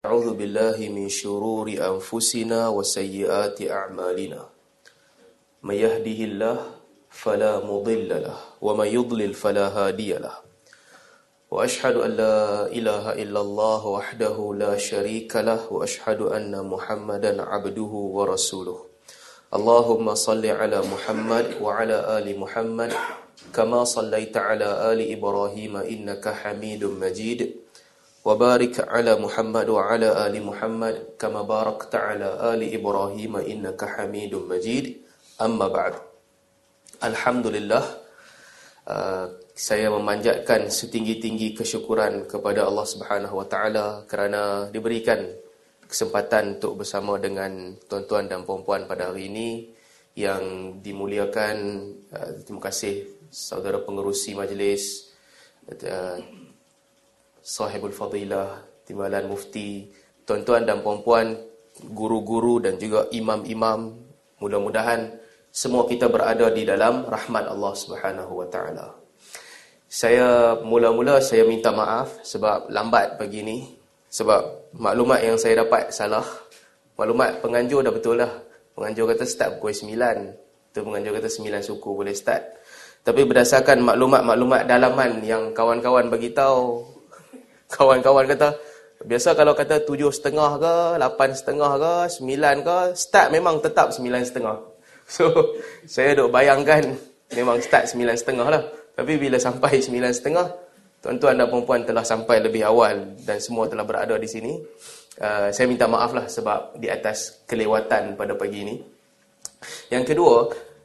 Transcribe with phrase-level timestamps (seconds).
[0.00, 4.40] أعوذ بالله من شرور أنفسنا وسيئات أعمالنا
[5.62, 6.58] من يهده الله
[7.10, 10.32] فلا مضل له ومن يضلل فلا هادي له
[11.50, 18.78] وأشهد أن لا إله إلا الله وحده لا شريك له وأشهد أن محمدا عبده ورسوله
[19.54, 22.92] اللهم صل على محمد وعلى آل محمد
[23.52, 27.40] كما صليت على آل إبراهيم إنك حميد مجيد
[28.25, 34.85] وبارك على محمد وعلى آل محمد كما باركت على آل إبراهيم إنك حميد مجيد
[35.41, 35.93] أما بعد
[37.03, 37.83] الحمد لله
[39.55, 45.25] saya memanjatkan setinggi-tinggi kesyukuran kepada Allah Subhanahu Wa Taala kerana diberikan
[45.87, 49.49] kesempatan untuk bersama dengan tuan-tuan dan puan-puan pada hari ini
[50.19, 51.55] yang dimuliakan
[52.11, 55.11] uh, terima kasih saudara pengerusi majlis
[55.71, 56.19] uh,
[57.50, 59.90] sahibul fadilah timbalan mufti
[60.22, 61.34] tuan-tuan dan puan-puan
[61.90, 63.90] guru-guru dan juga imam-imam
[64.38, 65.18] mudah-mudahan
[65.50, 68.94] semua kita berada di dalam rahmat Allah Subhanahu wa taala.
[69.90, 73.58] Saya mula-mula saya minta maaf sebab lambat pagi ni
[74.06, 76.22] sebab maklumat yang saya dapat salah.
[76.94, 78.30] Maklumat penganjur dah betul lah.
[78.78, 82.62] Penganjur kata start pukul 9 tu penganjur kata 9 suku boleh start.
[83.02, 86.89] Tapi berdasarkan maklumat-maklumat dalaman yang kawan-kawan bagi tahu
[87.74, 88.58] kawan-kawan kata
[89.00, 94.22] biasa kalau kata tujuh setengah ke lapan setengah ke sembilan ke start memang tetap sembilan
[94.26, 94.56] setengah
[95.14, 95.56] so
[95.88, 96.94] saya duk bayangkan
[97.32, 98.64] memang start sembilan setengah lah
[99.00, 100.46] tapi bila sampai sembilan setengah,
[101.00, 104.60] tuan-tuan dan perempuan telah sampai lebih awal dan semua telah berada di sini.
[105.16, 108.76] Uh, saya minta maaf lah sebab di atas kelewatan pada pagi ini.
[109.88, 110.36] Yang kedua,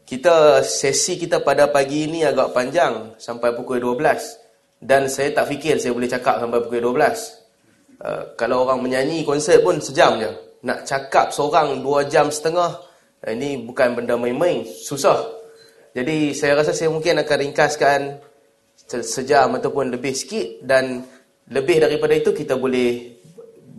[0.07, 4.44] kita sesi kita pada pagi ini agak panjang sampai pukul 12.
[4.85, 6.93] Dan saya tak fikir saya boleh cakap sampai pukul 12.
[8.05, 10.29] Uh, kalau orang menyanyi konsert pun sejam je.
[10.61, 12.69] Nak cakap seorang dua jam setengah,
[13.25, 15.25] uh, ini bukan benda main-main, susah.
[15.95, 17.99] Jadi saya rasa saya mungkin akan ringkaskan
[19.01, 21.01] sejam ataupun lebih sikit dan
[21.49, 23.17] lebih daripada itu kita boleh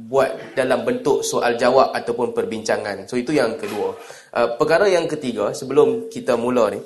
[0.06, 3.06] buat dalam bentuk soal jawab ataupun perbincangan.
[3.06, 3.94] So itu yang kedua.
[4.34, 6.80] Uh, perkara yang ketiga sebelum kita mula ni,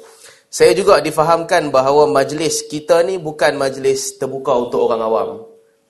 [0.50, 5.28] saya juga difahamkan bahawa majlis kita ni bukan majlis terbuka untuk orang awam.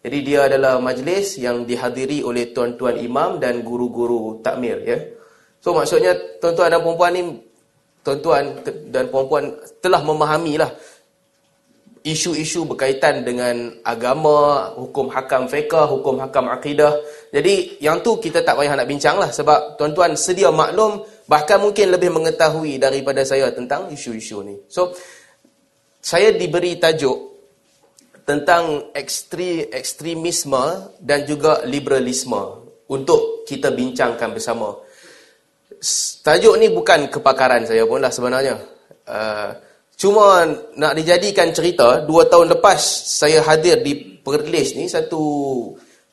[0.04, 5.00] Jadi dia adalah majlis yang dihadiri oleh tuan-tuan imam dan guru-guru takmir ya.
[5.65, 6.12] So maksudnya
[6.44, 7.22] tuan-tuan dan puan-puan ni
[8.04, 8.60] tuan-tuan
[8.93, 9.49] dan puan-puan
[9.81, 10.72] telah memahamilah
[12.00, 16.97] isu-isu berkaitan dengan agama, hukum hakam fiqah, hukum hakam akidah.
[17.32, 21.94] Jadi yang tu kita tak payah nak bincang lah sebab tuan-tuan sedia maklum bahkan mungkin
[21.94, 24.58] lebih mengetahui daripada saya tentang isu-isu ni.
[24.66, 24.91] So
[26.02, 27.30] saya diberi tajuk
[28.26, 34.74] tentang ekstri, ekstremisme dan juga liberalisme untuk kita bincangkan bersama
[36.26, 38.58] tajuk ni bukan kepakaran saya pun lah sebenarnya.
[39.06, 39.54] Uh,
[39.94, 45.22] cuma nak dijadikan cerita, dua tahun lepas saya hadir di Perlis ni satu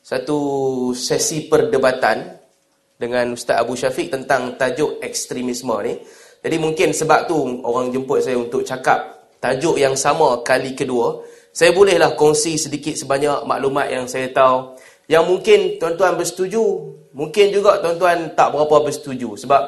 [0.00, 0.38] satu
[0.96, 2.37] sesi perdebatan
[2.98, 6.02] dengan Ustaz Abu Syafiq tentang tajuk ekstremisme ni.
[6.42, 11.22] Jadi mungkin sebab tu orang jemput saya untuk cakap tajuk yang sama kali kedua.
[11.54, 14.78] Saya bolehlah kongsi sedikit sebanyak maklumat yang saya tahu.
[15.08, 16.62] Yang mungkin tuan-tuan bersetuju,
[17.18, 19.62] Mungkin juga tuan-tuan tak berapa bersetuju sebab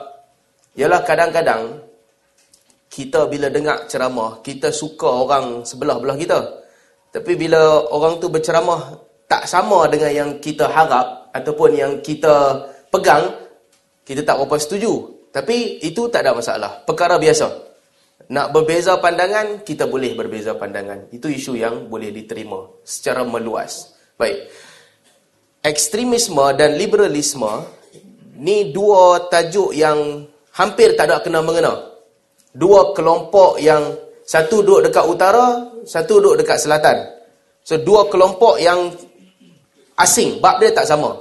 [0.79, 1.83] ialah kadang-kadang
[2.87, 6.39] kita bila dengar ceramah, kita suka orang sebelah-belah kita.
[7.11, 13.31] Tapi bila orang tu berceramah tak sama dengan yang kita harap ataupun yang kita pegang,
[14.05, 14.93] kita tak berapa setuju.
[15.31, 16.83] Tapi itu tak ada masalah.
[16.83, 17.71] Perkara biasa.
[18.31, 21.11] Nak berbeza pandangan, kita boleh berbeza pandangan.
[21.15, 23.95] Itu isu yang boleh diterima secara meluas.
[24.19, 24.51] Baik
[25.61, 27.69] ekstremisme dan liberalisme
[28.41, 30.25] ni dua tajuk yang
[30.57, 31.77] hampir tak ada kena mengena.
[32.51, 36.97] Dua kelompok yang satu duduk dekat utara, satu duduk dekat selatan.
[37.62, 38.91] So dua kelompok yang
[40.01, 41.15] asing, bab dia tak sama.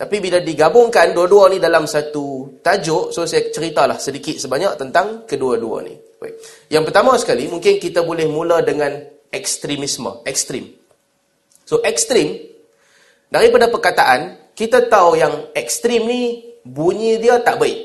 [0.00, 5.84] Tapi bila digabungkan dua-dua ni dalam satu tajuk, so saya ceritalah sedikit sebanyak tentang kedua-dua
[5.84, 5.92] ni.
[6.16, 6.40] Baik.
[6.72, 8.96] Yang pertama sekali, mungkin kita boleh mula dengan
[9.28, 10.72] ekstremisme, ekstrim.
[11.68, 12.50] So ekstrim
[13.30, 17.78] Daripada perkataan, kita tahu yang ekstrim ni bunyi dia tak baik.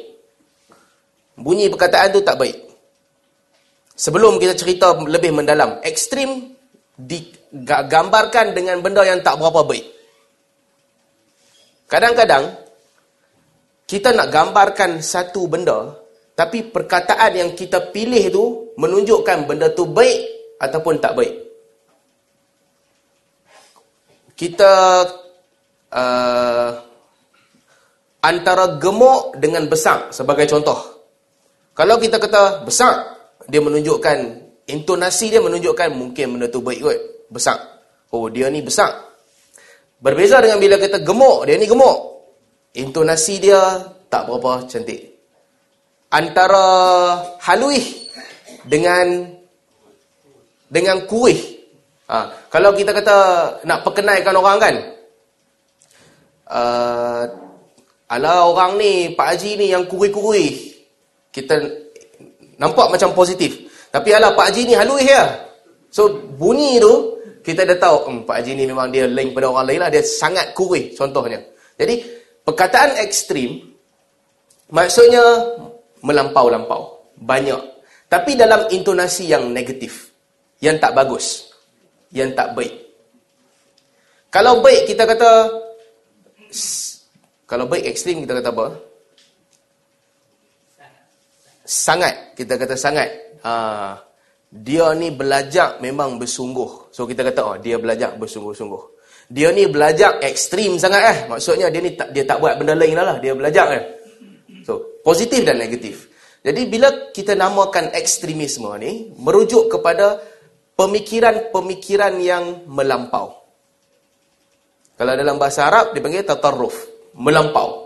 [1.38, 2.66] Bunyi perkataan tu tak baik.
[3.94, 6.58] Sebelum kita cerita lebih mendalam, ekstrim
[6.98, 9.86] digambarkan dengan benda yang tak berapa baik.
[11.86, 12.50] Kadang-kadang,
[13.86, 15.94] kita nak gambarkan satu benda,
[16.34, 18.44] tapi perkataan yang kita pilih tu
[18.76, 20.20] menunjukkan benda tu baik
[20.60, 21.34] ataupun tak baik.
[24.36, 24.74] Kita
[25.96, 26.70] uh,
[28.20, 30.76] antara gemuk dengan besar sebagai contoh.
[31.72, 33.16] Kalau kita kata besar,
[33.48, 34.18] dia menunjukkan
[34.66, 37.00] intonasi dia menunjukkan mungkin benda tu baik kot.
[37.30, 37.58] Besar.
[38.12, 38.92] Oh, dia ni besar.
[40.00, 41.98] Berbeza dengan bila kita gemuk, dia ni gemuk.
[42.76, 43.60] Intonasi dia
[44.12, 45.16] tak berapa cantik.
[46.12, 46.68] Antara
[47.40, 48.12] haluih
[48.68, 49.32] dengan
[50.68, 51.40] dengan kuih.
[52.06, 53.18] Ha, kalau kita kata
[53.66, 54.76] nak perkenalkan orang kan,
[56.52, 57.24] uh,
[58.12, 60.76] ala orang ni, Pak Haji ni yang kurih-kurih.
[61.34, 61.58] Kita
[62.60, 63.66] nampak macam positif.
[63.90, 65.24] Tapi ala Pak Haji ni halus ya.
[65.90, 67.15] So bunyi tu
[67.46, 69.90] kita dah tahu hmm, Pak Haji ni memang dia lain pada orang lain lah.
[69.94, 71.38] Dia sangat kurih contohnya.
[71.78, 72.02] Jadi
[72.42, 73.62] perkataan ekstrim
[74.74, 75.22] maksudnya
[76.02, 77.14] melampau-lampau.
[77.22, 77.62] Banyak.
[78.10, 80.10] Tapi dalam intonasi yang negatif.
[80.58, 81.26] Yang tak bagus.
[82.10, 82.74] Yang tak baik.
[84.34, 85.32] Kalau baik kita kata
[87.46, 88.66] kalau baik ekstrim kita kata apa?
[91.62, 92.34] Sangat.
[92.34, 93.10] Kita kata sangat.
[93.46, 93.54] Ha,
[94.56, 96.88] dia ni belajar memang bersungguh.
[96.96, 98.84] So kita kata oh dia belajar bersungguh-sungguh.
[99.28, 101.18] Dia ni belajar ekstrim sangat eh.
[101.28, 103.20] Maksudnya dia ni tak dia tak buat benda lain lah.
[103.20, 103.84] Dia belajar kan.
[104.64, 106.08] So positif dan negatif.
[106.46, 110.22] Jadi bila kita namakan ekstremisme ni merujuk kepada
[110.78, 113.44] pemikiran-pemikiran yang melampau.
[114.96, 116.88] Kalau dalam bahasa Arab dipanggil tatarruf
[117.18, 117.86] melampau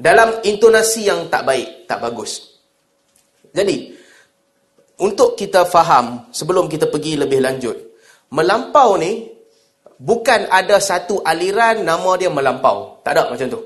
[0.00, 2.56] dalam intonasi yang tak baik, tak bagus.
[3.52, 3.92] Jadi,
[5.00, 7.76] untuk kita faham sebelum kita pergi lebih lanjut,
[8.32, 9.32] melampau ni
[9.96, 13.00] bukan ada satu aliran nama dia melampau.
[13.00, 13.60] Tak ada macam tu.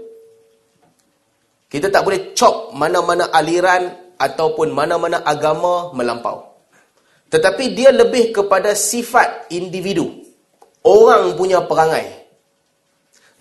[1.66, 6.54] Kita tak boleh cop mana-mana aliran ataupun mana-mana agama melampau.
[7.34, 10.22] Tetapi dia lebih kepada sifat individu.
[10.86, 12.06] Orang punya perangai.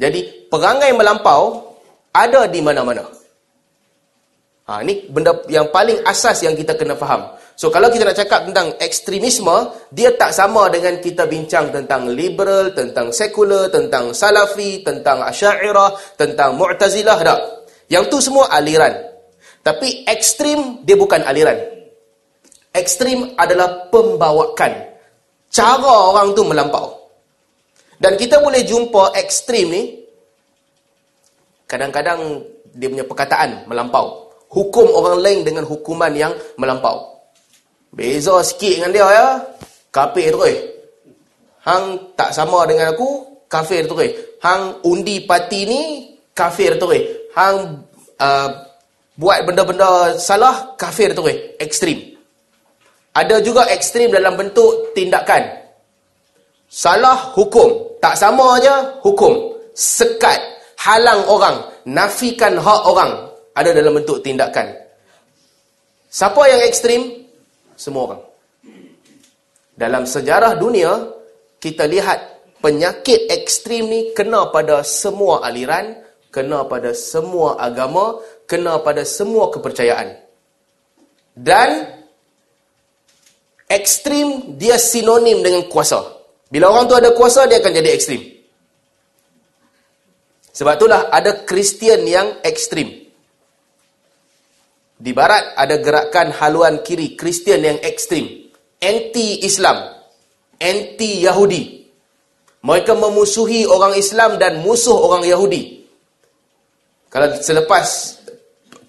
[0.02, 1.78] Jadi perangai melampau
[2.10, 3.06] ada di mana-mana.
[4.64, 7.36] Ha, ini benda yang paling asas yang kita kena faham.
[7.54, 12.74] So kalau kita nak cakap tentang ekstremisme, dia tak sama dengan kita bincang tentang liberal,
[12.74, 17.18] tentang sekular, tentang salafi, tentang asyairah, tentang mu'tazilah.
[17.22, 17.40] Tak.
[17.94, 18.94] Yang tu semua aliran.
[19.62, 21.56] Tapi ekstrim, dia bukan aliran.
[22.74, 24.74] Ekstrim adalah pembawakan.
[25.54, 26.90] Cara orang tu melampau.
[28.02, 29.84] Dan kita boleh jumpa ekstrim ni
[31.70, 32.42] kadang-kadang
[32.74, 34.34] dia punya perkataan melampau.
[34.50, 37.13] Hukum orang lain dengan hukuman yang melampau.
[37.94, 39.28] Beza sikit dengan dia ya.
[39.94, 40.58] Kafir terus.
[41.64, 44.10] Hang tak sama dengan aku, kafir terus.
[44.42, 45.82] Hang undi parti ni,
[46.34, 47.30] kafir terus.
[47.38, 47.86] Hang
[48.18, 48.50] uh,
[49.14, 51.62] buat benda-benda salah, kafir terus.
[51.62, 52.18] Ekstrim.
[53.14, 55.46] Ada juga ekstrim dalam bentuk tindakan.
[56.66, 58.02] Salah hukum.
[58.02, 59.54] Tak sama aja hukum.
[59.78, 60.42] Sekat,
[60.82, 64.66] halang orang, nafikan hak orang ada dalam bentuk tindakan.
[66.10, 67.23] Siapa yang ekstrim?
[67.84, 68.24] Semua orang.
[69.76, 71.12] Dalam sejarah dunia,
[71.60, 76.00] kita lihat penyakit ekstrim ni kena pada semua aliran,
[76.32, 80.16] kena pada semua agama, kena pada semua kepercayaan.
[81.36, 81.92] Dan
[83.68, 86.24] ekstrim dia sinonim dengan kuasa.
[86.48, 88.22] Bila orang tu ada kuasa, dia akan jadi ekstrim.
[90.56, 93.03] Sebab itulah ada Kristian yang ekstrim.
[95.04, 98.24] Di barat ada gerakan haluan kiri Kristian yang ekstrim.
[98.80, 100.00] Anti-Islam.
[100.56, 101.84] Anti-Yahudi.
[102.64, 105.84] Mereka memusuhi orang Islam dan musuh orang Yahudi.
[107.12, 108.16] Kalau selepas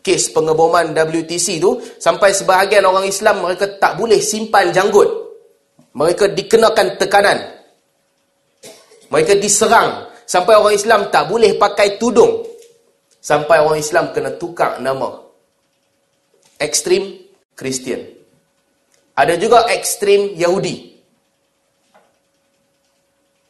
[0.06, 5.11] kes pengeboman WTC tu, sampai sebahagian orang Islam mereka tak boleh simpan janggut.
[5.99, 7.38] Mereka dikenakan tekanan.
[9.11, 12.47] Mereka diserang sampai orang Islam tak boleh pakai tudung.
[13.18, 15.23] Sampai orang Islam kena tukar nama.
[16.64, 17.21] Ekstrim
[17.52, 18.00] Kristian.
[19.14, 20.97] Ada juga ekstrim Yahudi.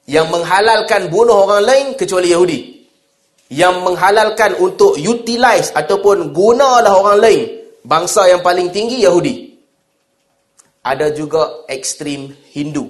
[0.04, 2.60] Yang menghalalkan bunuh orang lain kecuali Yahudi.
[3.48, 7.42] Yang menghalalkan untuk utilize ataupun gunalah orang lain.
[7.80, 9.56] Bangsa yang paling tinggi Yahudi.
[10.84, 12.84] Ada juga ekstrim Hindu.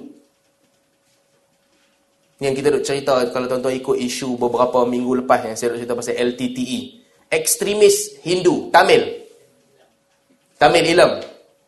[2.43, 5.95] Yang kita duk cerita kalau tuan-tuan ikut isu beberapa minggu lepas yang saya duk cerita
[5.95, 6.79] pasal LTTE.
[7.31, 9.24] Ekstremis Hindu, Tamil.
[10.65, 11.11] Tamil Ilam.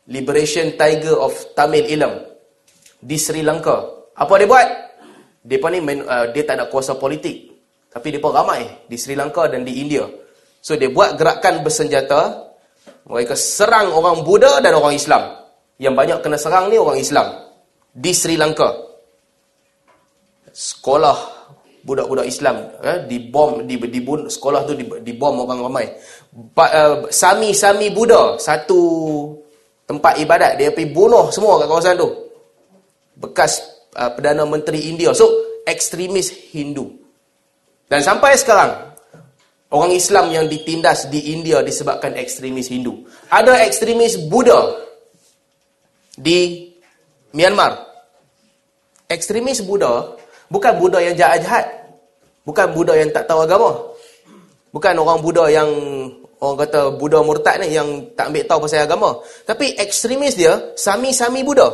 [0.09, 2.17] Liberation Tiger of Tamil Ilam.
[2.97, 4.09] Di Sri Lanka.
[4.17, 4.67] Apa dia buat?
[5.45, 7.53] Dia ni uh, dia tak ada kuasa politik.
[7.93, 10.09] Tapi pun ramai di Sri Lanka dan di India.
[10.59, 12.49] So dia buat gerakan bersenjata.
[13.05, 15.45] Mereka serang orang Buddha dan orang Islam.
[15.77, 17.27] Yang banyak kena serang ni orang Islam.
[17.93, 18.87] Di Sri Lanka
[20.57, 21.36] sekolah
[21.87, 25.87] budak-budak Islam eh, dibom di dibun sekolah tu dibom orang ramai.
[26.35, 28.83] Uh, sami-sami Buddha satu
[29.87, 32.11] tempat ibadat dia pergi bunuh semua kat kawasan tu.
[33.15, 33.63] Bekas
[33.95, 35.15] uh, Perdana Menteri India.
[35.15, 35.31] So
[35.63, 36.91] ekstremis Hindu.
[37.87, 38.99] Dan sampai sekarang
[39.71, 43.07] orang Islam yang ditindas di India disebabkan ekstremis Hindu.
[43.31, 44.75] Ada ekstremis Buddha
[46.19, 46.67] di
[47.31, 47.79] Myanmar.
[49.07, 50.19] Ekstremis Buddha
[50.51, 51.76] bukan Buddha yang jahat-jahat
[52.47, 53.75] Bukan Buddha yang tak tahu agama.
[54.71, 55.67] Bukan orang Buddha yang
[56.39, 59.19] orang kata Buddha murtad ni yang tak ambil tahu pasal agama.
[59.43, 61.67] Tapi ekstremis dia sami-sami Buddha.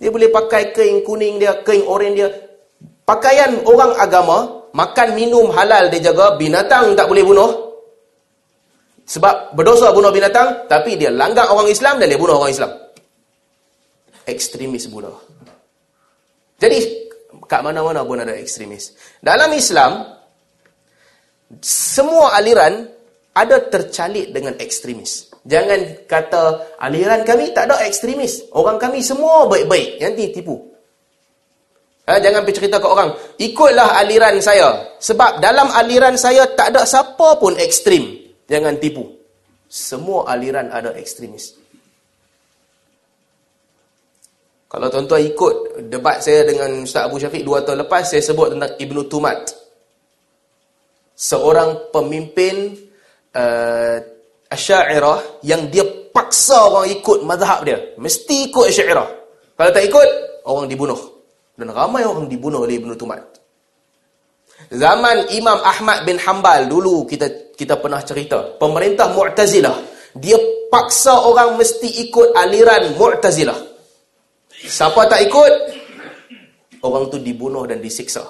[0.00, 2.28] Dia boleh pakai kain kuning dia, kain oranye dia.
[3.04, 7.50] Pakaian orang agama, makan minum halal dia jaga, binatang tak boleh bunuh.
[9.08, 12.72] Sebab berdosa bunuh binatang, tapi dia langgar orang Islam dan dia bunuh orang Islam.
[14.28, 15.12] Ekstremis Buddha.
[16.60, 17.07] Jadi
[17.48, 18.92] kat mana-mana pun ada ekstremis.
[19.24, 20.04] Dalam Islam,
[21.64, 22.84] semua aliran
[23.32, 25.32] ada tercalit dengan ekstremis.
[25.48, 28.52] Jangan kata aliran kami tak ada ekstremis.
[28.52, 29.96] Orang kami semua baik-baik.
[29.96, 30.68] Yang tipu.
[32.08, 33.12] Ha, jangan pergi cerita ke orang.
[33.40, 34.96] Ikutlah aliran saya.
[35.00, 38.28] Sebab dalam aliran saya tak ada siapa pun ekstrim.
[38.48, 39.04] Jangan tipu.
[39.68, 41.52] Semua aliran ada ekstremis.
[44.68, 45.54] Kalau tuan-tuan ikut
[45.88, 49.48] debat saya dengan Ustaz Abu Syafiq dua tahun lepas, saya sebut tentang Ibnu Tumat.
[51.16, 52.76] Seorang pemimpin
[53.32, 53.96] uh,
[54.52, 57.96] Asy'ariyah yang dia paksa orang ikut mazhab dia.
[57.96, 59.08] Mesti ikut Asy'ariyah.
[59.56, 60.08] Kalau tak ikut,
[60.44, 61.00] orang dibunuh.
[61.56, 63.24] Dan ramai orang dibunuh oleh Ibnu Tumat.
[64.68, 69.80] Zaman Imam Ahmad bin Hanbal dulu kita kita pernah cerita, pemerintah Mu'tazilah,
[70.12, 70.36] dia
[70.68, 73.67] paksa orang mesti ikut aliran Mu'tazilah.
[74.68, 75.52] Siapa tak ikut,
[76.84, 78.20] orang tu dibunuh dan disiksa.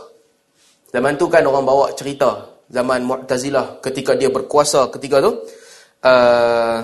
[0.95, 5.45] Zaman tu kan orang bawa cerita zaman Mu'tazilah ketika dia berkuasa ketika tu
[6.05, 6.79] uh,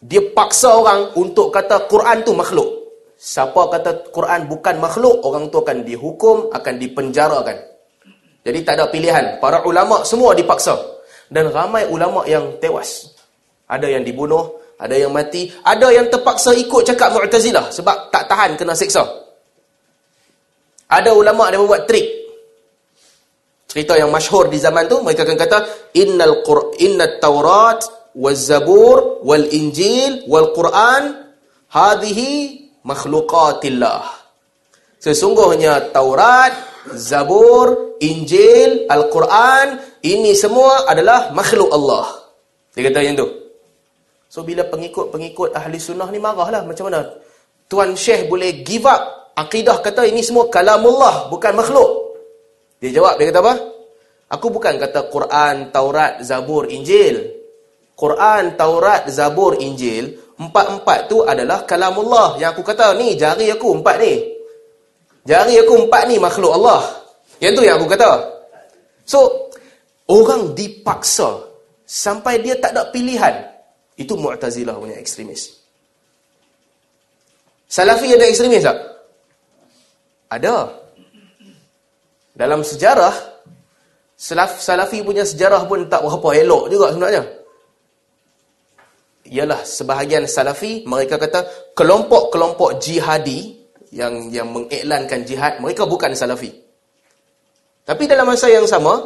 [0.00, 2.68] dia paksa orang untuk kata Quran tu makhluk.
[3.14, 7.56] Siapa kata Quran bukan makhluk, orang tu akan dihukum, akan dipenjarakan.
[8.44, 9.40] Jadi tak ada pilihan.
[9.40, 10.76] Para ulama semua dipaksa.
[11.32, 13.16] Dan ramai ulama yang tewas.
[13.64, 18.52] Ada yang dibunuh, ada yang mati, ada yang terpaksa ikut cakap Mu'tazilah sebab tak tahan
[18.60, 19.00] kena seksa.
[20.92, 22.04] Ada ulama yang buat trik.
[23.64, 25.58] Cerita yang masyhur di zaman tu mereka akan kata
[25.96, 27.80] innal qur innat taurat
[28.12, 31.32] waz zabur wal injil wal quran
[31.72, 34.04] hadhihi makhluqatillah.
[35.04, 36.56] Sesungguhnya Taurat,
[36.96, 42.08] Zabur, Injil, Al-Quran ini semua adalah makhluk Allah.
[42.72, 43.43] Dia kata yang tu.
[44.34, 47.06] So bila pengikut-pengikut ahli sunnah ni marahlah macam mana?
[47.70, 52.18] Tuan Syekh boleh give up akidah kata ini semua kalamullah bukan makhluk.
[52.82, 53.54] Dia jawab dia kata apa?
[54.34, 57.30] Aku bukan kata Quran, Taurat, Zabur, Injil.
[57.94, 62.34] Quran, Taurat, Zabur, Injil, empat-empat tu adalah kalamullah.
[62.42, 64.18] Yang aku kata ni jari aku empat ni.
[65.30, 66.82] Jari aku empat ni makhluk Allah.
[67.38, 68.10] Yang tu yang aku kata.
[69.06, 69.46] So
[70.10, 71.38] orang dipaksa
[71.86, 73.53] sampai dia tak ada pilihan
[73.94, 75.62] itu Mu'tazilah punya ekstremis.
[77.70, 78.78] Salafi ada ekstremis tak?
[80.30, 80.54] Ada.
[82.34, 83.14] Dalam sejarah,
[84.14, 87.22] Salaf, Salafi punya sejarah pun tak berapa elok juga sebenarnya.
[89.30, 93.58] Ialah sebahagian Salafi, mereka kata kelompok-kelompok jihadi
[93.94, 96.50] yang yang mengiklankan jihad, mereka bukan Salafi.
[97.84, 99.02] Tapi dalam masa yang sama,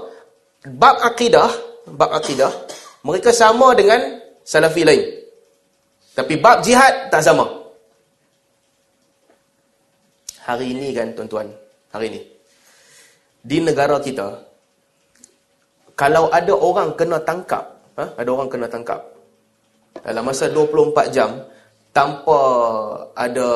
[0.65, 1.51] bab akidah,
[1.89, 2.53] bab akidah,
[3.05, 5.05] mereka sama dengan salafi lain.
[6.17, 7.45] Tapi bab jihad tak sama.
[10.49, 11.53] Hari ini kan tuan-tuan,
[11.93, 12.21] hari ini.
[13.45, 14.41] Di negara kita,
[15.93, 17.69] kalau ada orang kena tangkap,
[18.01, 18.17] ha?
[18.17, 19.05] ada orang kena tangkap,
[20.01, 21.45] dalam masa 24 jam,
[21.93, 22.41] tanpa
[23.13, 23.49] ada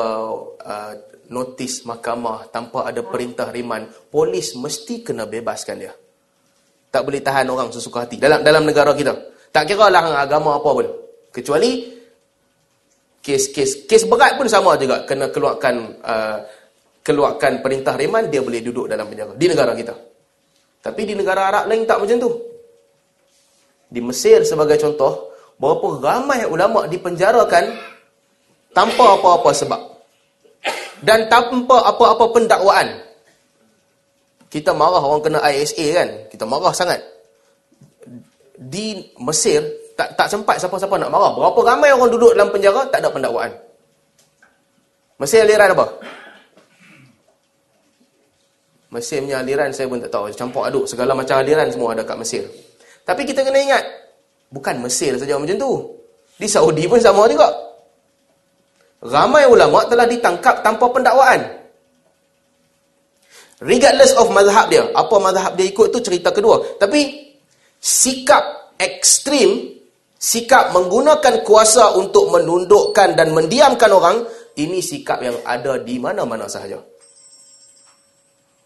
[0.61, 0.93] uh,
[1.33, 5.93] notis mahkamah, tanpa ada perintah riman, polis mesti kena bebaskan dia.
[6.93, 9.32] Tak boleh tahan orang sesuka hati dalam dalam negara kita.
[9.53, 10.87] Tak kira lah agama apa pun.
[11.29, 11.93] Kecuali
[13.21, 16.37] kes-kes kes berat pun sama juga kena keluarkan uh,
[17.05, 19.93] keluarkan perintah reman dia boleh duduk dalam penjara di negara kita.
[20.81, 22.31] Tapi di negara Arab lain tak macam tu.
[23.93, 25.29] Di Mesir sebagai contoh,
[25.61, 27.77] berapa ramai ulama dipenjarakan
[28.73, 29.81] tanpa apa-apa sebab.
[31.05, 32.89] Dan tanpa apa-apa pendakwaan.
[34.49, 36.09] Kita marah orang kena ISA kan?
[36.33, 37.12] Kita marah sangat
[38.69, 39.59] di Mesir
[39.93, 41.31] tak tak sempat siapa-siapa nak marah.
[41.35, 43.51] Berapa ramai orang duduk dalam penjara tak ada pendakwaan.
[45.21, 45.85] Mesir aliran apa?
[48.93, 50.29] Mesir punya aliran saya pun tak tahu.
[50.33, 52.45] Campur aduk segala macam aliran semua ada kat Mesir.
[53.03, 53.83] Tapi kita kena ingat,
[54.53, 55.71] bukan Mesir saja macam tu.
[56.37, 57.49] Di Saudi pun sama juga.
[59.03, 61.41] Ramai ulama telah ditangkap tanpa pendakwaan.
[63.59, 64.87] Regardless of mazhab dia.
[64.95, 66.61] Apa mazhab dia ikut tu cerita kedua.
[66.79, 67.32] Tapi
[67.83, 69.75] sikap ekstrim,
[70.15, 74.23] sikap menggunakan kuasa untuk menundukkan dan mendiamkan orang,
[74.55, 76.79] ini sikap yang ada di mana-mana sahaja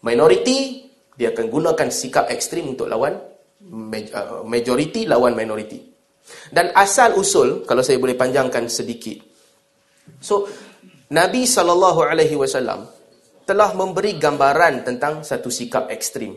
[0.02, 0.86] minoriti
[1.18, 5.82] dia akan gunakan sikap ekstrim untuk lawan uh, majoriti lawan minoriti.
[6.52, 9.18] Dan asal usul kalau saya boleh panjangkan sedikit.
[10.22, 10.46] So
[11.10, 11.48] Nabi
[12.38, 12.86] wasallam
[13.48, 16.36] telah memberi gambaran tentang satu sikap ekstrim.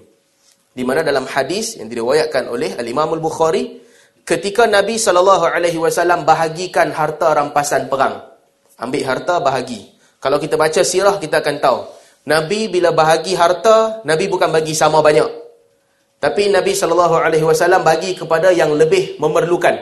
[0.71, 3.83] Di mana dalam hadis yang diriwayatkan oleh Al-Imam Al-Bukhari
[4.23, 8.23] ketika Nabi sallallahu alaihi wasallam bahagikan harta rampasan perang.
[8.79, 9.91] Ambil harta bahagi.
[10.21, 11.79] Kalau kita baca sirah kita akan tahu
[12.29, 15.25] Nabi bila bahagi harta, Nabi bukan bagi sama banyak.
[16.21, 19.73] Tapi Nabi SAW bagi kepada yang lebih memerlukan.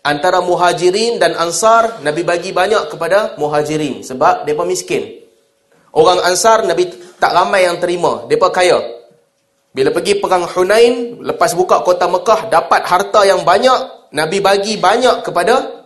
[0.00, 4.00] Antara muhajirin dan ansar, Nabi bagi banyak kepada muhajirin.
[4.00, 5.25] Sebab mereka miskin.
[5.96, 8.28] Orang ansar, Nabi tak ramai yang terima.
[8.28, 8.76] Mereka kaya.
[9.72, 15.24] Bila pergi perang Hunain, lepas buka kota Mekah, dapat harta yang banyak, Nabi bagi banyak
[15.24, 15.84] kepada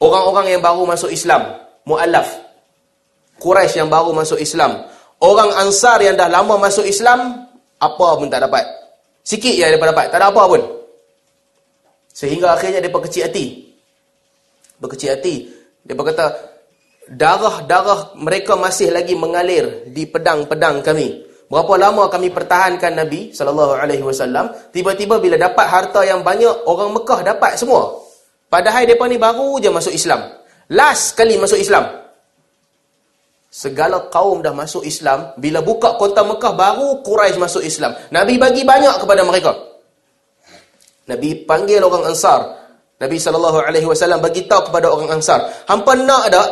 [0.00, 1.56] orang-orang yang baru masuk Islam.
[1.88, 2.28] Mu'alaf.
[3.40, 4.88] Quraisy yang baru masuk Islam.
[5.20, 7.48] Orang Ansar yang dah lama masuk Islam,
[7.80, 8.64] apa pun tak dapat.
[9.24, 10.60] Sikit je mereka dapat, tak ada apa pun.
[12.12, 13.72] Sehingga akhirnya mereka kecil hati.
[14.78, 15.48] Berkecil hati.
[15.88, 16.26] Mereka kata,
[17.10, 21.24] darah-darah mereka masih lagi mengalir di pedang-pedang kami.
[21.48, 27.60] Berapa lama kami pertahankan Nabi SAW, tiba-tiba bila dapat harta yang banyak, orang Mekah dapat
[27.60, 28.00] semua.
[28.48, 30.24] Padahal mereka ni baru je masuk Islam.
[30.72, 32.04] Last kali masuk Islam
[33.54, 37.94] segala kaum dah masuk Islam, bila buka kota Mekah baru Quraisy masuk Islam.
[38.10, 39.54] Nabi bagi banyak kepada mereka.
[41.06, 42.66] Nabi panggil orang Ansar.
[42.98, 45.38] Nabi sallallahu alaihi wasallam bagi tahu kepada orang Ansar,
[45.70, 46.48] "Hampa nak tak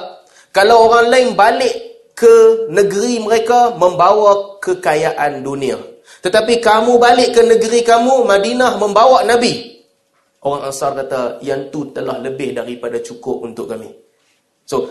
[0.53, 1.75] kalau orang lain balik
[2.13, 5.81] ke negeri mereka membawa kekayaan dunia.
[6.23, 9.73] Tetapi kamu balik ke negeri kamu Madinah membawa Nabi."
[10.43, 13.91] Orang Ansar kata, "Yang tu telah lebih daripada cukup untuk kami."
[14.69, 14.87] So,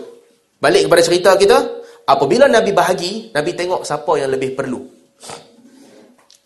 [0.60, 1.58] balik kepada cerita kita,
[2.04, 4.80] apabila Nabi bahagi, Nabi tengok siapa yang lebih perlu.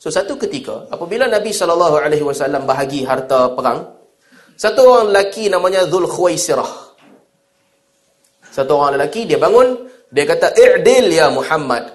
[0.06, 3.82] So satu ketika, apabila Nabi SAW bahagi harta perang,
[4.54, 6.70] satu orang lelaki namanya Dhul Khuwaisirah.
[8.56, 11.92] Satu orang lelaki, dia bangun, dia kata, I'dil ya Muhammad.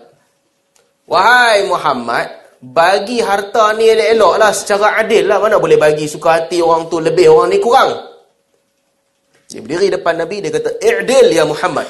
[1.09, 2.29] Wahai Muhammad,
[2.61, 5.41] bagi harta ni elok-elok lah, secara adil lah.
[5.41, 7.97] Mana boleh bagi suka hati orang tu lebih, orang ni kurang.
[9.49, 11.89] Dia berdiri depan Nabi, dia kata, I'dil ya Muhammad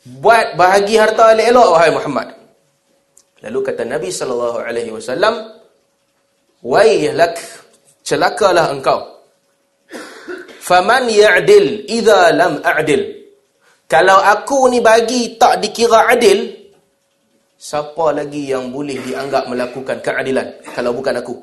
[0.00, 2.28] buat bahagi harta elok-elok wahai Muhammad.
[3.44, 5.34] Lalu kata Nabi sallallahu alaihi wasallam,
[6.64, 7.36] "Wailak,
[8.04, 9.00] celakalah engkau.
[10.60, 13.19] Faman ya'dil idza lam a'dil?"
[13.90, 16.46] Kalau aku ni bagi tak dikira adil,
[17.58, 20.46] siapa lagi yang boleh dianggap melakukan keadilan
[20.78, 21.34] kalau bukan aku?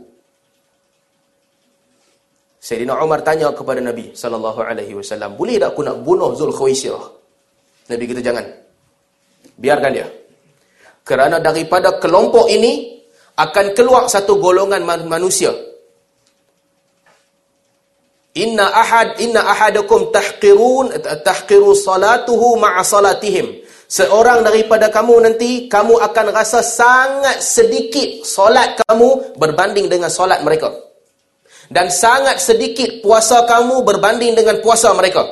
[2.64, 7.06] Sayyidina Umar tanya kepada Nabi sallallahu alaihi wasallam, "Boleh tak aku nak bunuh Zulkhuwaisirah?"
[7.92, 8.48] Nabi kita jangan.
[9.60, 10.08] Biarkan dia.
[11.04, 13.04] Kerana daripada kelompok ini
[13.36, 15.52] akan keluar satu golongan manusia.
[18.38, 20.94] Inna ahad inna ahadakum tahqirun
[21.26, 23.66] tahqiru salatuhu ma'a salatihim.
[23.90, 30.70] Seorang daripada kamu nanti kamu akan rasa sangat sedikit solat kamu berbanding dengan solat mereka.
[31.72, 35.24] Dan sangat sedikit puasa kamu berbanding dengan puasa mereka.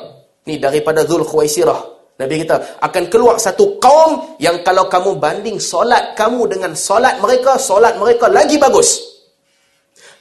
[0.48, 1.96] Ni daripada Zul Khuwaisirah.
[2.16, 7.60] Nabi kata, akan keluar satu kaum yang kalau kamu banding solat kamu dengan solat mereka,
[7.60, 9.15] solat mereka lagi bagus.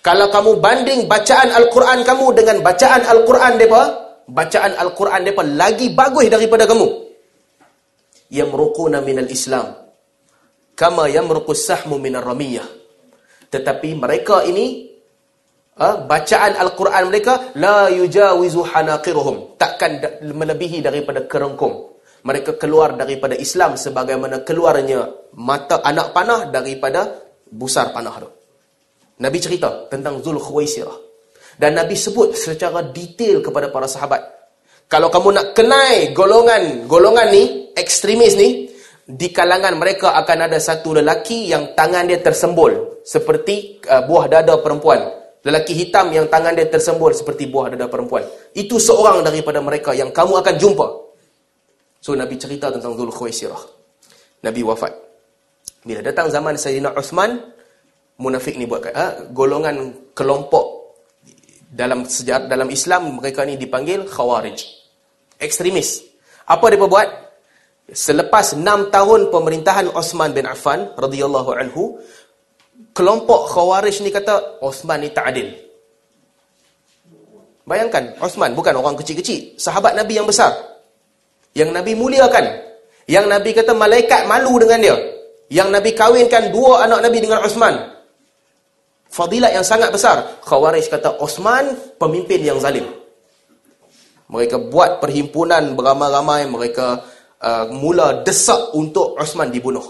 [0.06, 3.82] Kalau kamu banding bacaan Al-Quran kamu dengan bacaan Al-Quran mereka,
[4.30, 6.86] bacaan Al-Quran mereka lagi bagus daripada kamu.
[8.30, 9.74] Yamruquna minal Islam.
[10.78, 12.70] Kama yamruqus sahmu minar ramiyah.
[13.50, 14.94] Tetapi mereka ini,
[15.82, 19.58] ha, bacaan Al-Quran mereka, la yujawizu hanaqiruhum.
[19.58, 27.90] Takkan melebihi daripada kerengkung mereka keluar daripada Islam sebagaimana keluarnya mata anak panah daripada busar
[27.90, 28.35] panah tu.
[29.16, 30.98] Nabi cerita tentang Zul Khuwaisirah.
[31.56, 34.20] Dan Nabi sebut secara detail kepada para sahabat.
[34.92, 38.70] Kalau kamu nak kenai golongan golongan ni, ekstremis ni,
[39.06, 44.60] di kalangan mereka akan ada satu lelaki yang tangan dia tersembul seperti uh, buah dada
[44.60, 45.00] perempuan.
[45.46, 48.26] Lelaki hitam yang tangan dia tersembul seperti buah dada perempuan.
[48.52, 50.88] Itu seorang daripada mereka yang kamu akan jumpa.
[52.02, 53.62] So Nabi cerita tentang Dhul Khuwaisirah.
[54.42, 54.94] Nabi wafat.
[55.86, 57.55] Bila datang zaman Sayyidina Uthman,
[58.20, 60.96] munafik ni buat ha, golongan kelompok
[61.76, 64.64] dalam sejarah dalam Islam mereka ni dipanggil khawarij.
[65.36, 66.08] Ekstremis.
[66.48, 67.10] Apa dia buat?
[67.86, 72.00] Selepas 6 tahun pemerintahan Osman bin Affan radhiyallahu anhu,
[72.96, 75.52] kelompok khawarij ni kata Osman ni tak adil.
[77.66, 80.54] Bayangkan, Osman bukan orang kecil-kecil, sahabat Nabi yang besar.
[81.58, 82.46] Yang Nabi muliakan.
[83.10, 84.98] Yang Nabi kata malaikat malu dengan dia.
[85.50, 87.95] Yang Nabi kahwinkan dua anak Nabi dengan Osman.
[89.10, 90.42] Fadilat yang sangat besar.
[90.44, 92.88] Khawarij kata Osman pemimpin yang zalim.
[94.26, 97.06] Mereka buat perhimpunan beramai-ramai, mereka
[97.40, 99.86] uh, mula desak untuk Osman dibunuh.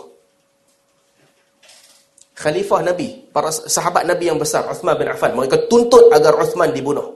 [2.35, 7.15] Khalifah Nabi, para sahabat Nabi yang besar, Osman bin Affan, mereka tuntut agar Osman dibunuh.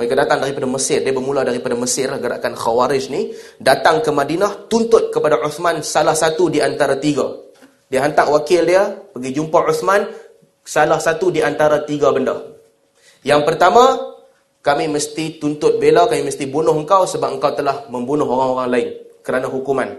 [0.00, 1.04] Mereka datang daripada Mesir.
[1.04, 3.36] Dia bermula daripada Mesir, gerakan Khawarij ni.
[3.60, 7.28] Datang ke Madinah, tuntut kepada Uthman salah satu di antara tiga.
[7.90, 10.06] Dia hantar wakil dia, pergi jumpa Uthman,
[10.62, 12.38] salah satu di antara tiga benda.
[13.26, 13.98] Yang pertama,
[14.62, 18.88] kami mesti tuntut bela, kami mesti bunuh engkau sebab engkau telah membunuh orang-orang lain
[19.26, 19.90] kerana hukuman.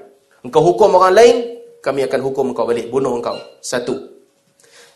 [0.42, 1.36] Engkau hukum orang lain,
[1.84, 3.36] kami akan hukum engkau balik, bunuh engkau.
[3.60, 4.00] Satu.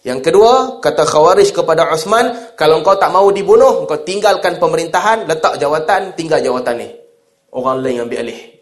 [0.08, 5.60] Yang kedua, kata Khawarij kepada Osman, kalau engkau tak mau dibunuh, engkau tinggalkan pemerintahan, letak
[5.60, 6.88] jawatan, tinggal jawatan ni.
[7.52, 8.55] Orang lain ambil alih.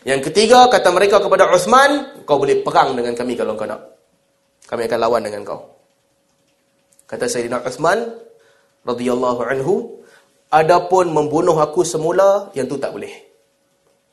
[0.00, 3.80] Yang ketiga, kata mereka kepada Osman, kau boleh perang dengan kami kalau engkau nak.
[4.64, 5.60] Kami akan lawan dengan kau.
[7.04, 8.08] Kata Sayyidina Osman,
[8.86, 10.00] radhiyallahu anhu,
[10.48, 13.12] adapun membunuh aku semula, yang tu tak boleh.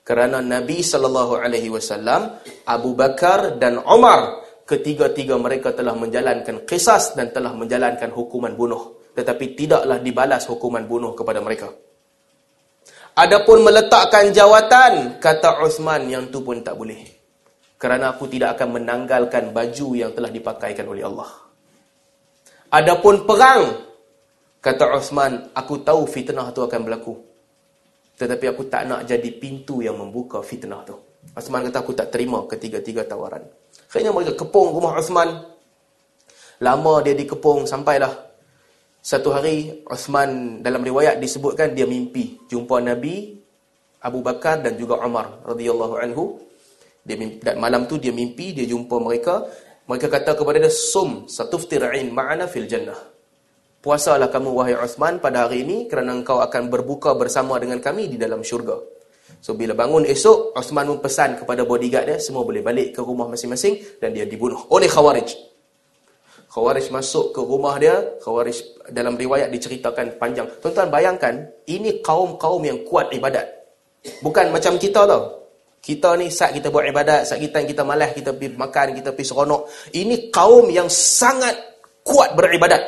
[0.04, 2.36] Kerana Nabi sallallahu alaihi wasallam,
[2.68, 9.00] Abu Bakar dan Umar ketiga-tiga mereka telah menjalankan kisas dan telah menjalankan hukuman bunuh.
[9.16, 11.72] Tetapi tidaklah dibalas hukuman bunuh kepada mereka.
[13.18, 17.02] Adapun meletakkan jawatan, kata Uthman, yang tu pun tak boleh.
[17.82, 21.26] Kerana aku tidak akan menanggalkan baju yang telah dipakaikan oleh Allah.
[22.70, 23.90] Adapun perang,
[24.62, 27.18] kata Uthman, aku tahu fitnah tu akan berlaku.
[28.22, 30.94] Tetapi aku tak nak jadi pintu yang membuka fitnah tu.
[31.34, 33.42] Uthman kata aku tak terima ketiga-tiga tawaran.
[33.90, 35.42] Akhirnya mereka kepung rumah Uthman.
[36.62, 38.27] Lama dia dikepung sampailah.
[39.08, 42.44] Satu hari Uthman dalam riwayat disebutkan dia mimpi.
[42.52, 43.40] Jumpa Nabi,
[44.04, 46.44] Abu Bakar dan juga Umar radhiyallahu anhu.
[47.08, 49.48] Dia mimpi, dan malam tu dia mimpi, dia jumpa mereka.
[49.88, 53.00] Mereka kata kepada dia, Sum satuftir'in ma'ana fil jannah.
[53.80, 58.20] Puasalah kamu wahai Uthman pada hari ini kerana engkau akan berbuka bersama dengan kami di
[58.20, 58.76] dalam syurga.
[59.40, 63.32] So bila bangun esok, Osman pun pesan kepada bodyguard dia, semua boleh balik ke rumah
[63.32, 65.47] masing-masing dan dia dibunuh oleh Khawarij.
[66.58, 70.50] Khawarij masuk ke rumah dia, Khawarij dalam riwayat diceritakan panjang.
[70.58, 71.38] Tuan-tuan bayangkan,
[71.70, 73.46] ini kaum-kaum yang kuat ibadat.
[74.26, 75.38] Bukan macam kita tau.
[75.78, 79.30] Kita ni saat kita buat ibadat, saat kita kita malas, kita pergi makan, kita pergi
[79.30, 79.62] seronok.
[80.02, 81.54] Ini kaum yang sangat
[82.02, 82.82] kuat beribadat.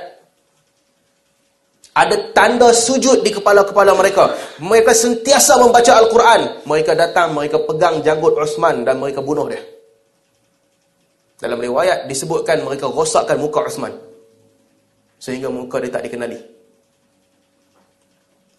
[1.93, 4.33] Ada tanda sujud di kepala-kepala mereka.
[4.65, 6.65] Mereka sentiasa membaca Al-Quran.
[6.65, 9.61] Mereka datang, mereka pegang janggut Osman dan mereka bunuh dia.
[11.39, 13.95] Dalam riwayat disebutkan mereka rosakkan muka Osman.
[15.19, 16.39] Sehingga muka dia tak dikenali.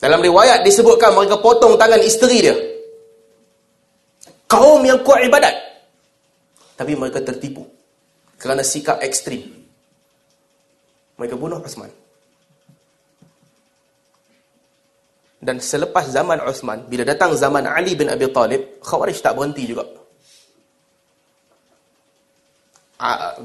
[0.00, 2.56] Dalam riwayat disebutkan mereka potong tangan isteri dia.
[4.48, 5.52] Kaum yang kuat ibadat.
[6.80, 7.68] Tapi mereka tertipu.
[8.40, 9.44] Kerana sikap ekstrim.
[11.20, 11.92] Mereka bunuh Osman.
[15.40, 19.99] Dan selepas zaman Uthman, bila datang zaman Ali bin Abi Talib, Khawarij tak berhenti juga.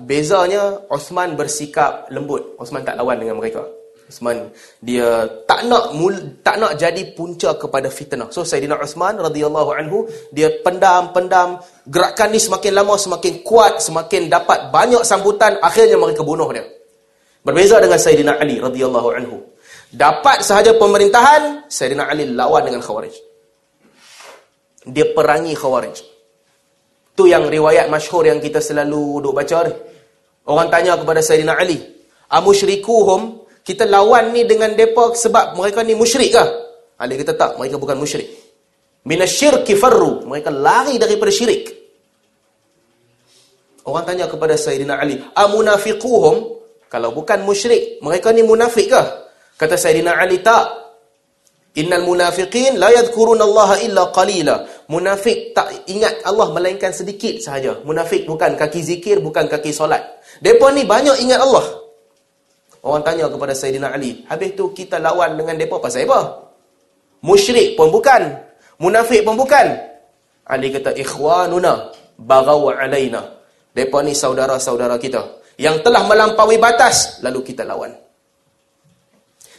[0.03, 2.59] Bezanya, Uthman bersikap lembut.
[2.59, 3.63] Uthman tak lawan dengan mereka.
[4.05, 4.53] Uthman,
[4.85, 6.13] dia tak nak mul,
[6.45, 8.29] tak nak jadi punca kepada fitnah.
[8.29, 11.57] So, Sayyidina Uthman radhiyallahu anhu, dia pendam-pendam,
[11.89, 16.69] gerakan ni semakin lama, semakin kuat, semakin dapat banyak sambutan, akhirnya mereka bunuh dia.
[17.41, 19.41] Berbeza dengan Sayyidina Ali radhiyallahu anhu.
[19.89, 23.15] Dapat sahaja pemerintahan, Sayyidina Ali lawan dengan Khawarij.
[24.85, 26.14] Dia perangi Khawarij.
[27.15, 29.73] Tu yang riwayat masyhur yang kita selalu duk baca ni.
[30.45, 31.79] Orang tanya kepada Sayyidina Ali,
[32.29, 33.47] "Amusyrikuhum?
[33.65, 36.43] Kita lawan ni dengan depa sebab mereka ni musyrik ke?"
[36.99, 38.27] Ali kata, "Tak, mereka bukan musyrik.
[39.07, 40.27] Minasyirki farru.
[40.27, 41.71] Mereka lari daripada syirik."
[43.87, 46.35] Orang tanya kepada Sayyidina Ali, "Amunafiquhum?
[46.91, 49.01] Kalau bukan musyrik, mereka ni munafik ke?"
[49.55, 50.83] Kata Sayyidina Ali tak.
[51.75, 54.74] Innal munafiqin la yadhkuruna Allah illa qalila.
[54.85, 57.81] Munafik tak ingat Allah melainkan sedikit sahaja.
[57.81, 60.21] Munafik bukan kaki zikir, bukan kaki solat.
[60.37, 61.65] Depa ni banyak ingat Allah.
[62.85, 66.53] Orang tanya kepada Sayyidina Ali, habis tu kita lawan dengan depa pasal apa?
[67.25, 68.29] Musyrik pun bukan,
[68.77, 69.73] munafik pun bukan.
[70.45, 71.89] Ali kata ikhwanuna
[72.21, 73.25] bagaw alaina.
[73.73, 75.43] Mereka ni saudara-saudara kita.
[75.57, 77.91] Yang telah melampaui batas, lalu kita lawan.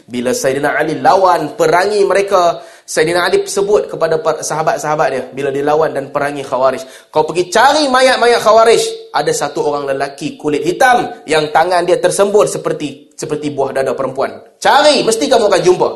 [0.06, 4.14] Bila Sayyidina Ali lawan, perangi mereka, Sayyidina Ali sebut kepada
[4.46, 7.10] sahabat-sahabat dia, bila dia lawan dan perangi Khawarij.
[7.10, 9.10] Kau pergi cari mayat-mayat Khawarij.
[9.10, 14.38] Ada satu orang lelaki kulit hitam, yang tangan dia tersembur seperti seperti buah dada perempuan.
[14.62, 15.88] Cari, mesti kamu akan jumpa.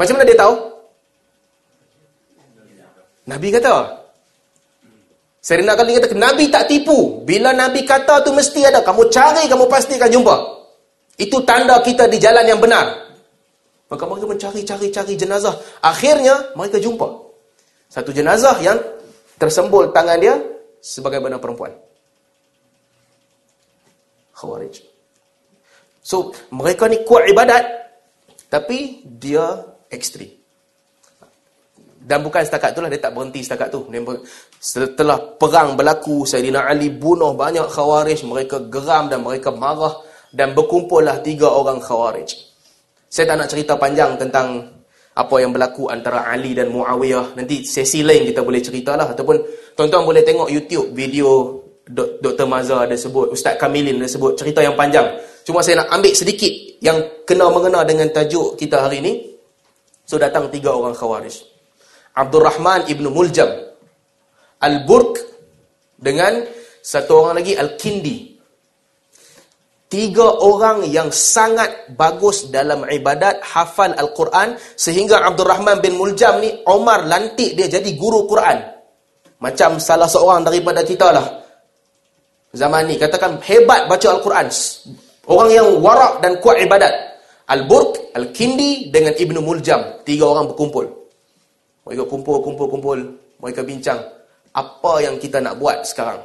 [0.00, 0.54] Macam mana dia tahu?
[3.28, 3.74] Nabi kata,
[5.42, 7.20] Serina kali kata, Nabi tak tipu.
[7.26, 8.80] Bila Nabi kata tu mesti ada.
[8.80, 10.36] Kamu cari, kamu pasti akan jumpa.
[11.18, 13.01] Itu tanda kita di jalan yang benar.
[13.92, 15.52] Maka mereka mencari-cari-cari jenazah.
[15.84, 17.04] Akhirnya, mereka jumpa.
[17.92, 18.80] Satu jenazah yang
[19.36, 20.40] tersembul tangan dia
[20.80, 21.76] sebagai benar perempuan.
[24.32, 24.80] Khawarij.
[26.00, 27.68] So, mereka ni kuat ibadat.
[28.48, 29.60] Tapi, dia
[29.92, 30.40] ekstrim.
[32.00, 33.86] Dan bukan setakat itulah dia tak berhenti setakat tu.
[34.56, 38.24] Setelah perang berlaku, Sayyidina Ali bunuh banyak khawarij.
[38.24, 40.00] Mereka geram dan mereka marah.
[40.32, 42.51] Dan berkumpullah tiga orang khawarij.
[43.12, 44.72] Saya tak nak cerita panjang tentang
[45.12, 47.36] apa yang berlaku antara Ali dan Muawiyah.
[47.36, 49.12] Nanti sesi lain kita boleh ceritalah.
[49.12, 49.36] Ataupun
[49.76, 51.60] tuan-tuan boleh tengok YouTube video
[51.92, 52.48] Dr.
[52.48, 53.36] Mazhar ada sebut.
[53.36, 54.32] Ustaz Kamilin ada sebut.
[54.40, 55.12] Cerita yang panjang.
[55.44, 56.48] Cuma saya nak ambil sedikit
[56.80, 56.96] yang
[57.28, 59.12] kena-mengena dengan tajuk kita hari ini.
[60.08, 61.36] So datang tiga orang khawarij.
[62.16, 63.48] Abdul Rahman ibnu Muljam
[64.56, 65.20] Al-Burq
[66.00, 66.48] dengan
[66.80, 68.31] satu orang lagi Al-Kindi
[69.92, 76.48] tiga orang yang sangat bagus dalam ibadat hafal Al-Quran sehingga Abdul Rahman bin Muljam ni
[76.64, 78.56] Omar lantik dia jadi guru Quran
[79.44, 81.26] macam salah seorang daripada kita lah
[82.56, 84.48] zaman ni katakan hebat baca Al-Quran
[85.28, 87.12] orang yang warak dan kuat ibadat
[87.52, 91.02] Al-Burq, Al-Kindi dengan Ibnu Muljam tiga orang berkumpul
[91.82, 92.98] mereka kumpul, kumpul, kumpul.
[93.42, 93.98] Mereka bincang.
[94.54, 96.22] Apa yang kita nak buat sekarang?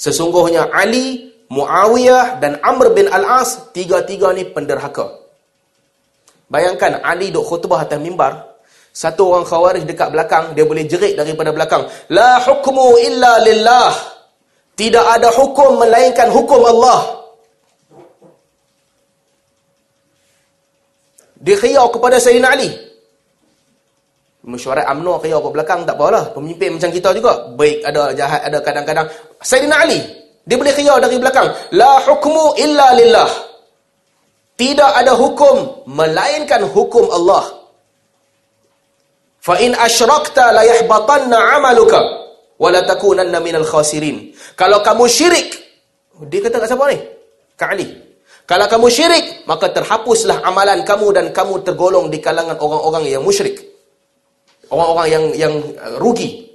[0.00, 5.18] Sesungguhnya Ali, Muawiyah dan Amr bin Al-As, tiga-tiga ni penderhaka.
[6.46, 8.62] Bayangkan Ali duk khutbah atas mimbar.
[8.90, 11.86] Satu orang khawarij dekat belakang, dia boleh jerit daripada belakang.
[12.10, 13.94] La hukmu illa lillah.
[14.78, 17.22] Tidak ada hukum melainkan hukum Allah.
[21.38, 22.70] Dia khiyau kepada Sayyidina Ali
[24.40, 28.58] mesyuarat UMNO kaya kat belakang tak apalah pemimpin macam kita juga baik ada jahat ada
[28.64, 29.06] kadang-kadang
[29.44, 30.00] Sayyidina Ali
[30.50, 31.46] dia boleh kaya dari belakang.
[31.78, 33.30] La hukmu illa lillah.
[34.58, 37.70] Tidak ada hukum melainkan hukum Allah.
[39.38, 42.02] Fa in asyrakta la yahbatanna 'amaluka
[42.58, 44.34] wa la takunanna minal khasirin.
[44.58, 45.54] Kalau kamu syirik
[46.26, 46.98] dia kata kat siapa ni?
[47.54, 47.86] Kat Ali.
[48.42, 53.54] Kalau kamu syirik maka terhapuslah amalan kamu dan kamu tergolong di kalangan orang-orang yang musyrik.
[54.66, 56.50] Orang-orang yang yang uh, rugi.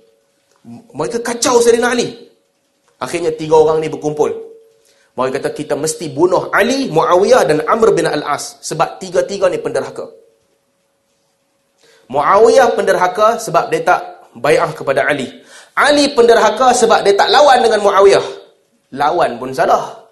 [0.67, 2.24] Mereka kacau Sayyidina Ali.
[2.99, 4.31] Akhirnya tiga orang ni berkumpul.
[5.15, 8.60] Mereka kata kita mesti bunuh Ali, Muawiyah dan Amr bin Al-As.
[8.60, 10.12] Sebab tiga-tiga ni penderhaka.
[12.12, 13.99] Muawiyah penderhaka sebab dia tak
[14.36, 15.31] bayar kepada Ali.
[15.75, 18.25] Ali penderhaka sebab dia tak lawan dengan Muawiyah.
[18.95, 20.03] Lawan pun salah.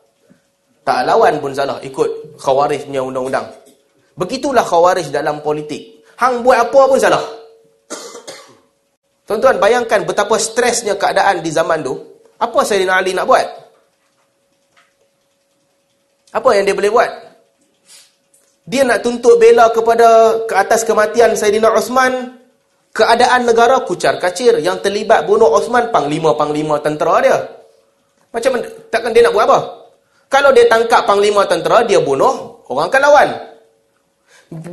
[0.83, 1.79] Tak lawan pun salah.
[1.83, 3.47] Ikut khawarij punya undang-undang.
[4.15, 6.03] Begitulah khawarij dalam politik.
[6.19, 7.23] Hang buat apa pun salah.
[9.23, 12.12] Tuan-tuan bayangkan betapa stresnya keadaan di zaman tu.
[12.43, 13.47] Apa Sayyidina Ali nak buat?
[16.35, 17.11] Apa yang dia boleh buat?
[18.67, 22.35] Dia nak tuntut bela kepada ke atas kematian Sayyidina Osman.
[22.91, 24.59] Keadaan negara kucar kacir.
[24.59, 27.37] Yang terlibat bunuh Osman, panglima-panglima tentera dia.
[28.35, 28.59] Macam
[28.91, 29.59] takkan dia nak buat apa?
[30.27, 33.29] Kalau dia tangkap panglima tentera, dia bunuh, orang akan lawan.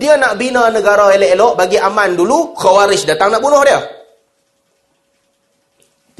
[0.01, 4.00] Dia nak bina negara elok-elok, bagi aman dulu, khawarij datang nak bunuh dia.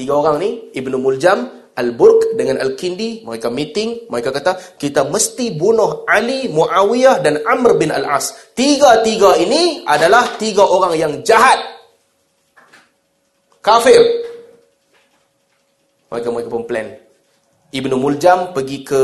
[0.01, 6.09] Tiga orang ni, Ibnu Muljam, Al-Burq dengan Al-Kindi, mereka meeting, mereka kata, kita mesti bunuh
[6.09, 8.57] Ali, Muawiyah dan Amr bin Al-As.
[8.57, 11.61] Tiga-tiga ini adalah tiga orang yang jahat.
[13.61, 14.01] Kafir.
[16.09, 16.97] Mereka mereka pun plan.
[17.69, 19.03] Ibnu Muljam pergi ke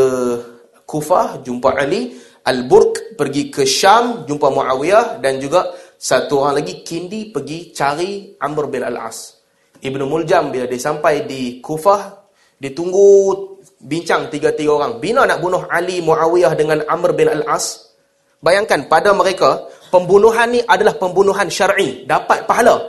[0.88, 2.16] Kufah, jumpa Ali.
[2.40, 5.20] Al-Burq pergi ke Syam, jumpa Muawiyah.
[5.20, 9.35] Dan juga satu orang lagi, Kindi, pergi cari Amr bin Al-As.
[9.82, 13.34] Ibnu Muljam bila dia sampai di Kufah, dia tunggu
[13.82, 14.98] bincang tiga-tiga orang.
[15.02, 17.92] Bila nak bunuh Ali Muawiyah dengan Amr bin Al-As,
[18.40, 22.80] bayangkan pada mereka, pembunuhan ni adalah pembunuhan syar'i, dapat pahala.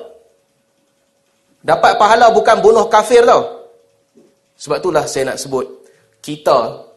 [1.62, 3.68] Dapat pahala bukan bunuh kafir tau.
[4.58, 5.66] Sebab itulah saya nak sebut,
[6.24, 6.88] kita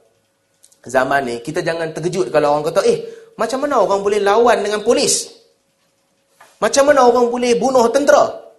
[0.86, 2.98] zaman ni, kita jangan terkejut kalau orang kata, eh,
[3.36, 5.28] macam mana orang boleh lawan dengan polis?
[6.60, 8.49] Macam mana orang boleh bunuh tentera?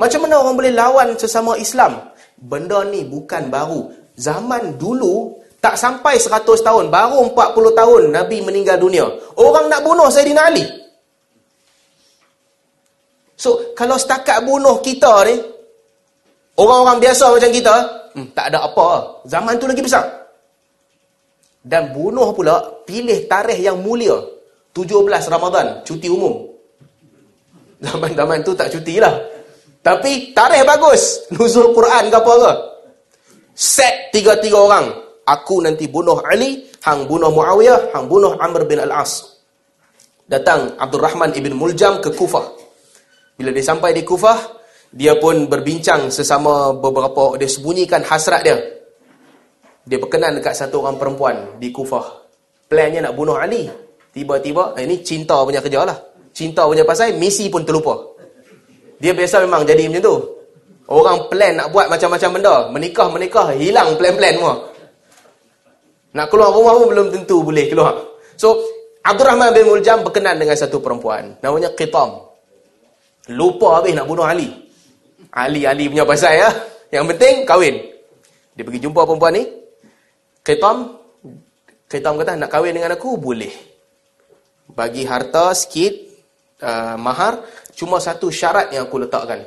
[0.00, 2.12] Macam mana orang boleh lawan sesama Islam?
[2.42, 3.94] benda ni bukan baru.
[4.18, 9.06] Zaman dulu tak sampai 100 tahun, baru 40 tahun Nabi meninggal dunia.
[9.38, 10.66] Orang nak bunuh Sayyidina Ali.
[13.38, 15.38] So, kalau setakat bunuh kita ni,
[16.58, 17.74] orang-orang biasa macam kita,
[18.14, 18.86] hmm, tak ada apa.
[19.26, 20.02] Zaman tu lagi besar.
[21.62, 24.18] Dan bunuh pula, pilih tarikh yang mulia.
[24.74, 26.42] 17 Ramadan, cuti umum.
[27.86, 29.14] Zaman-zaman tu tak cuti lah.
[29.82, 31.26] Tapi tarikh bagus.
[31.34, 32.52] Nuzul Quran ke apa ke.
[33.52, 34.86] Set tiga-tiga orang.
[35.22, 39.38] Aku nanti bunuh Ali, hang bunuh Muawiyah, hang bunuh Amr bin Al-As.
[40.26, 42.42] Datang Abdul Rahman ibn Muljam ke Kufah.
[43.38, 44.38] Bila dia sampai di Kufah,
[44.90, 48.58] dia pun berbincang sesama beberapa, dia sembunyikan hasrat dia.
[49.82, 52.22] Dia berkenan dekat satu orang perempuan di Kufah.
[52.66, 53.66] Plannya nak bunuh Ali.
[54.12, 55.98] Tiba-tiba, eh, ini cinta punya kerja lah.
[56.34, 58.11] Cinta punya pasal, misi pun terlupa.
[59.02, 60.16] Dia biasa memang jadi macam tu.
[60.86, 62.54] Orang plan nak buat macam-macam benda.
[62.70, 64.54] Menikah-menikah, hilang plan-plan semua.
[66.14, 67.98] Nak keluar rumah pun belum tentu boleh keluar.
[68.38, 68.62] So,
[69.02, 71.34] Abdul Rahman bin Muljam berkenan dengan satu perempuan.
[71.42, 72.30] Namanya Qitam.
[73.34, 74.54] Lupa habis nak bunuh Ali.
[75.34, 76.50] Ali-Ali punya pasal ya.
[76.94, 77.74] Yang penting kahwin.
[78.54, 79.44] Dia pergi jumpa perempuan ni.
[80.46, 81.00] Ketam.
[81.90, 83.18] Ketam kata nak kahwin dengan aku?
[83.18, 83.50] Boleh.
[84.70, 86.11] Bagi harta sikit.
[86.62, 87.42] Uh, mahar.
[87.74, 89.42] Cuma satu syarat yang aku letakkan.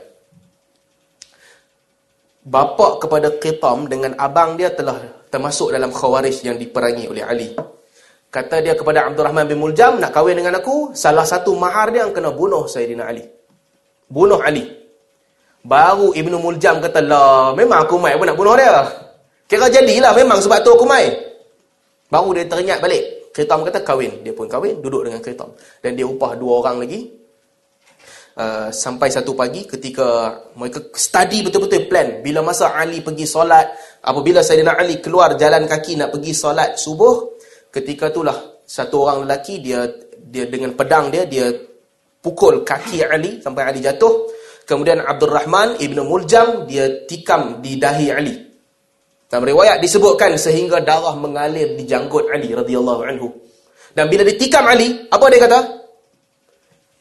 [2.43, 4.99] Bapa kepada Ketam dengan abang dia telah
[5.32, 7.49] termasuk dalam khawarij yang diperangi oleh Ali.
[8.28, 12.04] Kata dia kepada Abdul Rahman bin Muljam, nak kahwin dengan aku, salah satu mahar dia
[12.04, 13.23] yang kena bunuh Sayyidina Ali
[14.10, 14.65] bunuh Ali.
[15.65, 18.86] Baru Ibnu Muljam kata, lah, memang aku mai pun nak bunuh dia.
[19.49, 21.10] Kira jadilah memang sebab tu aku mai.
[22.10, 23.01] Baru dia teringat balik.
[23.36, 24.24] Kritam kata kahwin.
[24.24, 25.52] Dia pun kahwin, duduk dengan Kritam.
[25.84, 27.12] Dan dia upah dua orang lagi.
[28.36, 32.24] Uh, sampai satu pagi ketika mereka study betul-betul plan.
[32.24, 37.36] Bila masa Ali pergi solat, apabila Sayyidina Ali keluar jalan kaki nak pergi solat subuh,
[37.71, 39.88] ketika itulah satu orang lelaki, dia
[40.19, 41.48] dia dengan pedang dia, dia
[42.19, 44.32] pukul kaki Ali sampai Ali jatuh.
[44.67, 48.44] Kemudian Abdul Rahman Ibn Muljam dia tikam di dahi Ali.
[49.36, 53.28] Dalam riwayat disebutkan sehingga darah mengalir di janggut Ali radhiyallahu anhu.
[53.91, 55.60] Dan bila ditikam Ali, apa dia kata?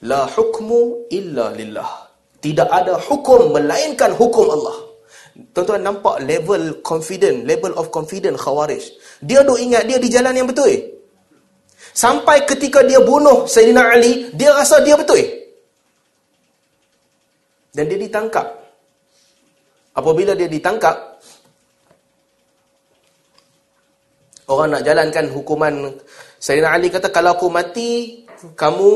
[0.02, 2.10] La hukmu illa lillah.
[2.42, 4.82] Tidak ada hukum melainkan hukum Allah.
[5.54, 8.82] Tuan-tuan nampak level confident, level of confident khawarij.
[9.22, 10.66] Dia duk ingat dia di jalan yang betul.
[10.66, 10.90] Eh?
[11.94, 15.22] Sampai ketika dia bunuh Sayyidina Ali, dia rasa dia betul.
[17.70, 18.58] Dan dia ditangkap.
[19.94, 21.14] Apabila dia ditangkap,
[24.48, 25.94] orang nak jalankan hukuman
[26.44, 28.20] Sayyidina Ali kata, kalau aku mati,
[28.52, 28.90] kamu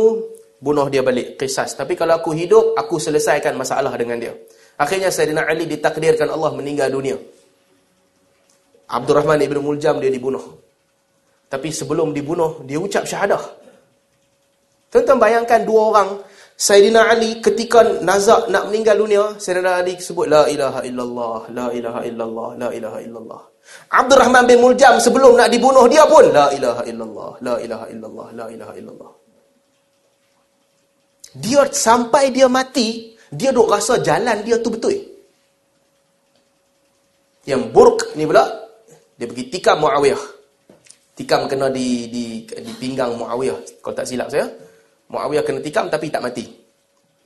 [0.60, 1.72] bunuh dia balik, kisas.
[1.72, 4.36] Tapi kalau aku hidup, aku selesaikan masalah dengan dia.
[4.76, 7.16] Akhirnya Sayyidina Ali ditakdirkan Allah meninggal dunia.
[8.92, 10.44] Abdul Rahman ibn Muljam dia dibunuh.
[11.48, 13.40] Tapi sebelum dibunuh, dia ucap syahadah.
[14.92, 16.10] Tuan-tuan bayangkan dua orang.
[16.52, 22.00] Sayyidina Ali ketika nazak nak meninggal dunia, Sayyidina Ali sebut La ilaha illallah, La ilaha
[22.04, 23.42] illallah, La ilaha illallah.
[23.88, 28.26] Abdul Rahman bin Muljam sebelum nak dibunuh dia pun La ilaha illallah, La ilaha illallah,
[28.36, 29.12] La ilaha illallah.
[31.40, 34.96] Dia sampai dia mati, dia duk rasa jalan dia tu betul.
[37.48, 38.44] Yang buruk ni pula,
[39.16, 40.22] dia pergi tikam Muawiyah.
[41.16, 43.80] Tikam kena di di di pinggang Muawiyah.
[43.80, 44.44] Kalau tak silap saya.
[45.08, 46.44] Muawiyah kena tikam tapi tak mati.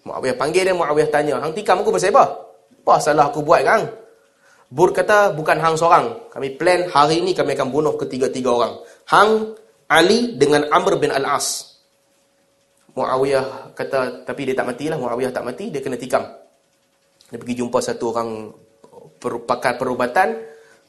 [0.06, 2.24] Muawiyah panggil dia Muawiyah tanya hang tikam aku pasal apa?
[2.82, 4.01] Apa salah aku buat kan
[4.72, 8.74] Bur kata bukan hang seorang kami plan hari ini kami akan bunuh ketiga-tiga orang
[9.12, 9.52] hang
[9.92, 11.76] Ali dengan Amr bin Al-As
[12.96, 16.24] Muawiyah kata tapi dia tak matilah Muawiyah tak mati dia kena tikam
[17.28, 18.28] dia pergi jumpa satu orang
[19.44, 20.40] pakar perubatan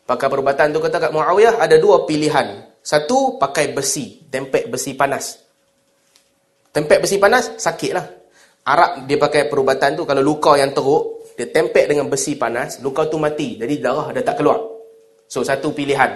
[0.08, 4.28] pakar perubatan tu kata kat Muawiyah ada dua pilihan satu, pakai besi.
[4.28, 5.40] Tempek besi panas.
[6.76, 8.06] Tempek besi panas, sakit lah.
[8.68, 13.10] Arab dia pakai perubatan tu, kalau luka yang teruk, dia tempek dengan besi panas, luka
[13.10, 13.58] tu mati.
[13.58, 14.62] Jadi darah dah tak keluar.
[15.26, 16.14] So, satu pilihan.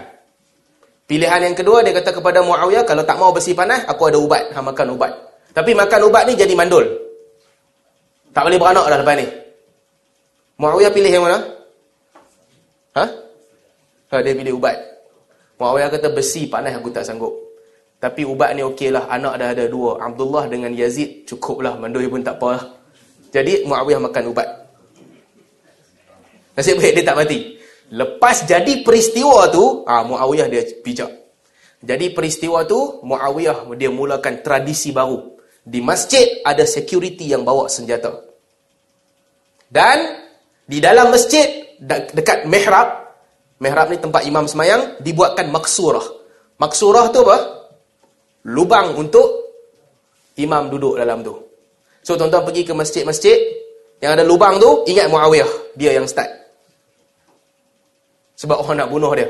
[1.07, 4.53] Pilihan yang kedua, dia kata kepada Muawiyah, kalau tak mau besi panas, aku ada ubat.
[4.53, 5.11] Ha, makan ubat.
[5.55, 6.85] Tapi makan ubat ni jadi mandul.
[8.29, 9.25] Tak boleh beranak dah lepas ni.
[10.61, 11.39] Muawiyah pilih yang mana?
[12.93, 13.05] Ha?
[14.13, 14.77] Ha, dia pilih ubat.
[15.57, 17.33] Muawiyah kata besi panas aku tak sanggup.
[17.97, 19.09] Tapi ubat ni okey lah.
[19.09, 19.97] Anak dah ada dua.
[19.97, 21.73] Abdullah dengan Yazid cukup lah.
[21.81, 22.63] Mandoi pun tak apa lah.
[23.33, 24.66] Jadi Muawiyah makan ubat.
[26.57, 27.39] Nasib baik dia tak mati.
[27.93, 31.11] Lepas jadi peristiwa tu, ah Muawiyah dia bijak.
[31.85, 35.37] Jadi peristiwa tu, Muawiyah dia mulakan tradisi baru.
[35.61, 38.25] Di masjid ada security yang bawa senjata.
[39.69, 40.25] Dan
[40.65, 41.77] di dalam masjid
[42.11, 43.05] dekat mihrab.
[43.57, 46.03] Mihrab ni tempat imam semayang dibuatkan maksurah.
[46.57, 47.37] Maksurah tu apa?
[48.49, 49.27] Lubang untuk
[50.41, 51.37] imam duduk dalam tu.
[52.01, 53.37] So tuan-tuan pergi ke masjid-masjid
[53.99, 56.46] yang ada lubang tu, ingat Muawiyah, dia yang start.
[58.37, 59.25] Sebab orang nak bunuh dia.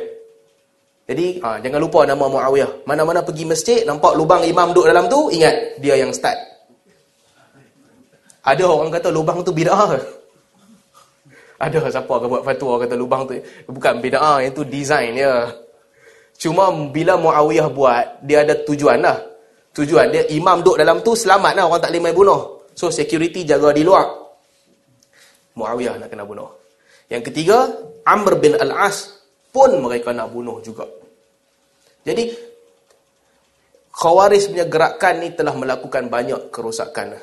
[1.08, 2.84] Jadi, ha, jangan lupa nama Muawiyah.
[2.84, 6.36] Mana-mana pergi masjid, nampak lubang imam duduk dalam tu, ingat, dia yang start.
[8.44, 9.96] Ada orang kata lubang tu bid'ah.
[11.58, 13.40] Ada siapa akan buat fatwa kata lubang tu
[13.72, 15.56] bukan bid'ah, itu design dia.
[16.36, 19.16] Cuma bila Muawiyah buat, dia ada tujuan lah.
[19.72, 22.42] Tujuan dia imam duduk dalam tu selamat lah orang tak boleh main bunuh.
[22.76, 24.10] So security jaga di luar.
[25.56, 26.57] Muawiyah nak kena bunuh.
[27.08, 27.72] Yang ketiga,
[28.04, 30.84] Amr bin Al-As pun mereka nak bunuh juga.
[32.04, 32.32] Jadi,
[33.98, 37.18] Khawaris punya gerakan ni telah melakukan banyak kerosakan.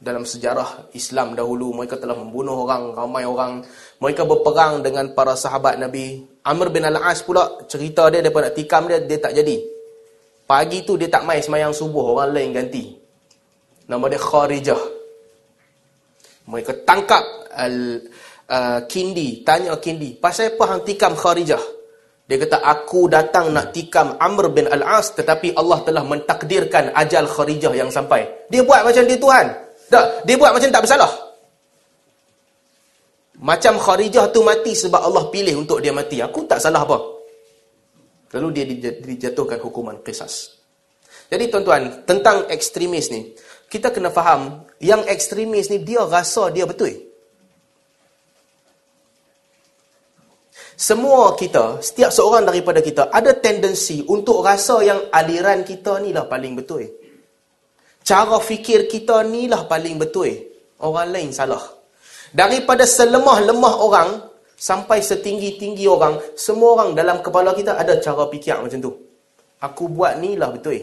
[0.00, 3.64] Dalam sejarah Islam dahulu, mereka telah membunuh orang, ramai orang.
[4.00, 6.20] Mereka berperang dengan para sahabat Nabi.
[6.44, 9.56] Amr bin Al-As pula, cerita dia daripada tikam dia, dia tak jadi.
[10.44, 12.90] Pagi tu dia tak mai semayang subuh, orang lain ganti.
[13.86, 14.82] Nama dia Kharijah.
[16.50, 17.22] Mereka tangkap
[17.54, 18.02] al
[18.50, 21.62] uh, Kindi, tanya Kindi, pasal apa hang tikam Kharijah?
[22.30, 27.74] Dia kata, aku datang nak tikam Amr bin Al-As, tetapi Allah telah mentakdirkan ajal Kharijah
[27.74, 28.46] yang sampai.
[28.46, 29.46] Dia buat macam dia Tuhan.
[29.90, 31.10] Tak, dia buat macam tak bersalah.
[33.42, 36.22] Macam Kharijah tu mati sebab Allah pilih untuk dia mati.
[36.22, 37.02] Aku tak salah apa.
[38.38, 38.64] Lalu dia
[39.02, 40.54] dijatuhkan hukuman qisas.
[41.26, 43.34] Jadi tuan-tuan, tentang ekstremis ni,
[43.66, 47.09] kita kena faham, yang ekstremis ni dia rasa dia betul.
[50.80, 56.24] Semua kita, setiap seorang daripada kita ada tendensi untuk rasa yang aliran kita ni lah
[56.24, 56.80] paling betul.
[58.00, 60.32] Cara fikir kita ni lah paling betul.
[60.80, 61.60] Orang lain salah.
[62.32, 64.24] Daripada selemah-lemah orang
[64.56, 68.92] sampai setinggi-tinggi orang, semua orang dalam kepala kita ada cara fikir macam tu.
[69.60, 70.80] Aku buat ni lah betul.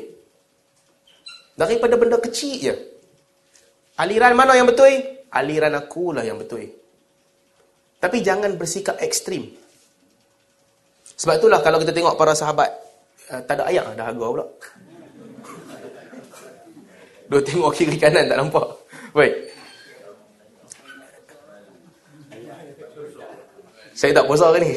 [1.58, 2.74] Daripada benda kecil je.
[3.98, 4.94] Aliran mana yang betul?
[5.34, 6.70] Aliran akulah yang betul.
[7.98, 9.66] Tapi jangan bersikap ekstrim.
[11.18, 12.70] Sebab itulah kalau kita tengok para sahabat
[13.34, 14.46] uh, tak ada ayat dah harga pula.
[17.28, 18.68] Dua tengok kiri kanan tak nampak.
[19.12, 19.34] Baik.
[23.98, 24.72] Saya tak puasa ke ni?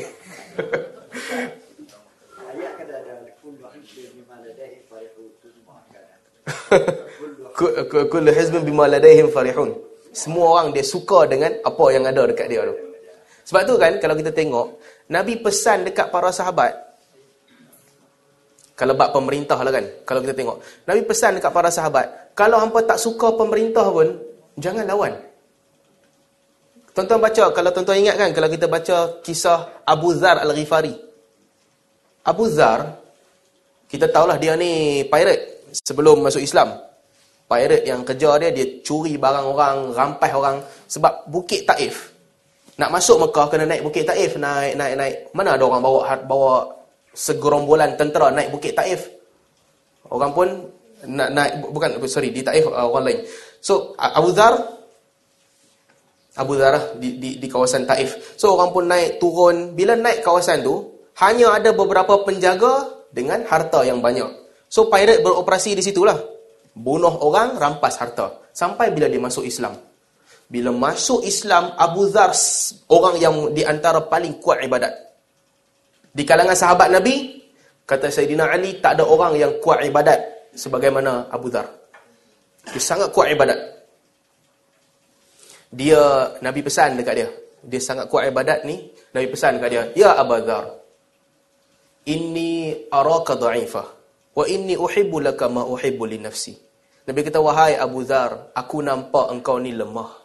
[8.09, 9.77] Kullu hizbin bima ladaihim farihun.
[10.17, 12.75] Semua orang dia suka dengan apa yang ada dekat dia tu.
[13.45, 14.67] Sebab tu kan kalau kita tengok
[15.11, 16.71] Nabi pesan dekat para sahabat.
[18.79, 20.63] Kalau bab pemerintah lah kan kalau kita tengok.
[20.87, 24.07] Nabi pesan dekat para sahabat kalau hampa tak suka pemerintah pun
[24.57, 25.13] jangan lawan.
[26.95, 30.95] Tuan-tuan baca kalau tuan-tuan ingat kan kalau kita baca kisah Abu Zar Al-Ghifari.
[32.25, 33.03] Abu Zar
[33.91, 36.79] kita tahulah dia ni pirate sebelum masuk Islam.
[37.51, 40.57] Pirate yang kerja dia dia curi barang orang rampas orang
[40.87, 42.10] sebab bukit Taif
[42.79, 45.17] nak masuk Mekah kena naik Bukit Taif, naik naik naik.
[45.35, 46.55] Mana ada orang bawa bawa
[47.17, 49.11] segerombolan tentera naik Bukit Taif?
[50.11, 50.49] Orang pun
[51.11, 53.21] nak naik bukan sorry di Taif uh, orang lain.
[53.59, 54.55] So Abu Dhar
[56.39, 58.37] Abu Dhar lah, di, di di kawasan Taif.
[58.39, 63.83] So orang pun naik turun bila naik kawasan tu hanya ada beberapa penjaga dengan harta
[63.83, 64.31] yang banyak.
[64.71, 66.17] So pirate beroperasi di situlah.
[66.71, 68.47] Bunuh orang, rampas harta.
[68.55, 69.75] Sampai bila dia masuk Islam.
[70.51, 72.35] Bila masuk Islam, Abu Dhar
[72.91, 74.91] orang yang di antara paling kuat ibadat.
[76.11, 77.39] Di kalangan sahabat Nabi,
[77.87, 81.71] kata Sayyidina Ali, tak ada orang yang kuat ibadat sebagaimana Abu Dhar.
[82.67, 83.59] Dia sangat kuat ibadat.
[85.71, 87.29] Dia, Nabi pesan dekat dia.
[87.63, 88.91] Dia sangat kuat ibadat ni.
[89.15, 90.83] Nabi pesan dekat dia, Ya Abu Dhar,
[92.11, 93.87] Inni araka da'ifah.
[94.35, 96.59] Wa inni uhibbu laka ma uhibbu li nafsi.
[97.07, 100.20] Nabi kata, Wahai Abu Dhar, aku nampak engkau ni lemah.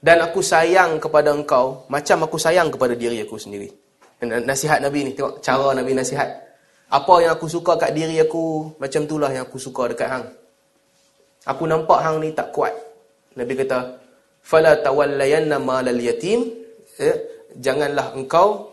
[0.00, 3.68] Dan aku sayang kepada engkau macam aku sayang kepada diri aku sendiri.
[4.24, 6.28] Nasihat Nabi ni, tengok cara Nabi nasihat.
[6.90, 10.26] Apa yang aku suka kat diri aku, macam itulah yang aku suka dekat hang.
[11.46, 12.74] Aku nampak hang ni tak kuat.
[13.36, 14.00] Nabi kata,
[14.42, 16.48] "Fala tawallayanna malal yatim."
[17.00, 17.16] Eh,
[17.56, 18.70] janganlah engkau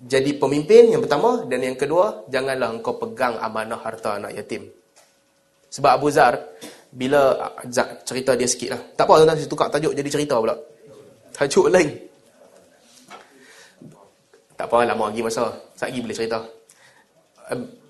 [0.00, 4.72] jadi pemimpin yang pertama dan yang kedua, janganlah engkau pegang amanah harta anak yatim.
[5.68, 6.40] Sebab Abu Zar
[6.90, 7.38] bila
[8.02, 8.80] cerita dia sikit lah.
[8.98, 10.54] Tak apa tuan-tuan, saya tukar tajuk jadi cerita pula.
[11.30, 11.88] Tajuk lain.
[14.58, 15.48] Tak apa, lama lagi masa.
[15.80, 16.38] Lagi boleh cerita.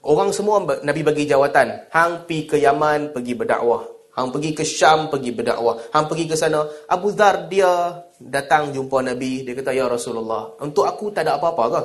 [0.01, 1.93] Orang semua Nabi bagi jawatan.
[1.93, 3.85] Hang pi ke Yaman pergi berdakwah.
[4.17, 5.81] Hang pergi ke Syam, pergi berdakwah.
[5.97, 6.67] Hang pergi ke sana.
[6.89, 9.47] Abu Dhar, dia datang jumpa Nabi.
[9.47, 11.83] Dia kata, Ya Rasulullah, untuk aku tak ada apa-apa ke?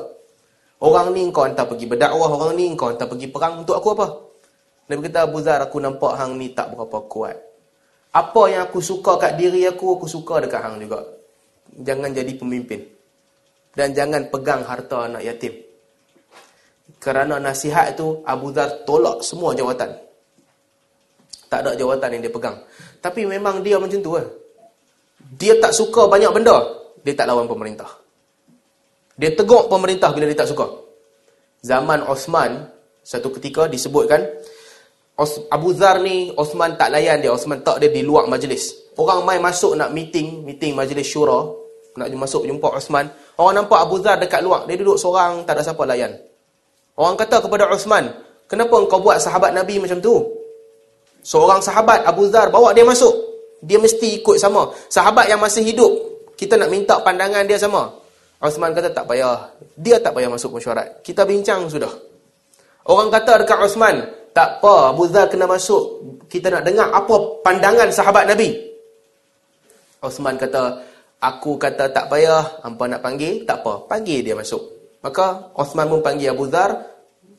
[0.84, 2.28] Orang ni kau hantar pergi berdakwah.
[2.28, 3.64] Orang ni kau hantar pergi perang.
[3.64, 4.08] Untuk aku apa?
[4.86, 7.38] Nabi kata, Abu Dhar, aku nampak hang ni tak berapa kuat.
[8.14, 11.04] Apa yang aku suka kat diri aku, aku suka dekat hang juga.
[11.76, 12.86] Jangan jadi pemimpin.
[13.76, 15.52] Dan jangan pegang harta anak yatim.
[17.02, 19.92] Kerana nasihat itu, Abu Dhar tolak semua jawatan.
[21.50, 22.58] Tak ada jawatan yang dia pegang.
[23.02, 24.26] Tapi memang dia macam tu kan.
[25.36, 26.62] Dia tak suka banyak benda.
[27.02, 27.90] Dia tak lawan pemerintah.
[29.18, 30.68] Dia tegur pemerintah bila dia tak suka.
[31.66, 32.70] Zaman Osman,
[33.02, 34.26] satu ketika disebutkan,
[35.48, 38.92] Abu Zar ni Osman tak layan dia Osman tak dia di luar majlis.
[39.00, 41.48] Orang mai masuk nak meeting meeting majlis syura
[41.96, 43.08] nak masuk jumpa Osman.
[43.40, 46.12] Orang nampak Abu Zar dekat luar dia duduk seorang tak ada siapa layan.
[47.00, 48.12] Orang kata kepada Osman
[48.52, 50.20] kenapa engkau buat sahabat Nabi macam tu?
[51.24, 53.16] Seorang sahabat Abu Zar bawa dia masuk.
[53.64, 54.76] Dia mesti ikut sama.
[54.92, 55.90] Sahabat yang masih hidup
[56.36, 57.88] kita nak minta pandangan dia sama.
[58.44, 59.48] Osman kata tak payah.
[59.80, 61.00] Dia tak payah masuk mesyuarat.
[61.00, 61.90] Kita bincang sudah.
[62.86, 66.04] Orang kata dekat Osman tak apa, Abu Dhar kena masuk.
[66.28, 68.52] Kita nak dengar apa pandangan sahabat Nabi.
[70.04, 70.84] Osman kata,
[71.24, 74.60] aku kata tak payah, hampa nak panggil, tak apa, panggil dia masuk.
[75.00, 76.76] Maka Osman pun panggil Abu Dhar,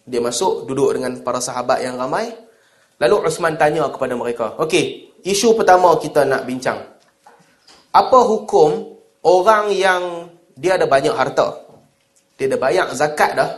[0.08, 2.32] dia masuk, duduk dengan para sahabat yang ramai.
[2.96, 6.80] Lalu Osman tanya kepada mereka, okey, isu pertama kita nak bincang.
[7.92, 11.60] Apa hukum orang yang dia ada banyak harta?
[12.40, 13.50] Dia ada banyak zakat dah,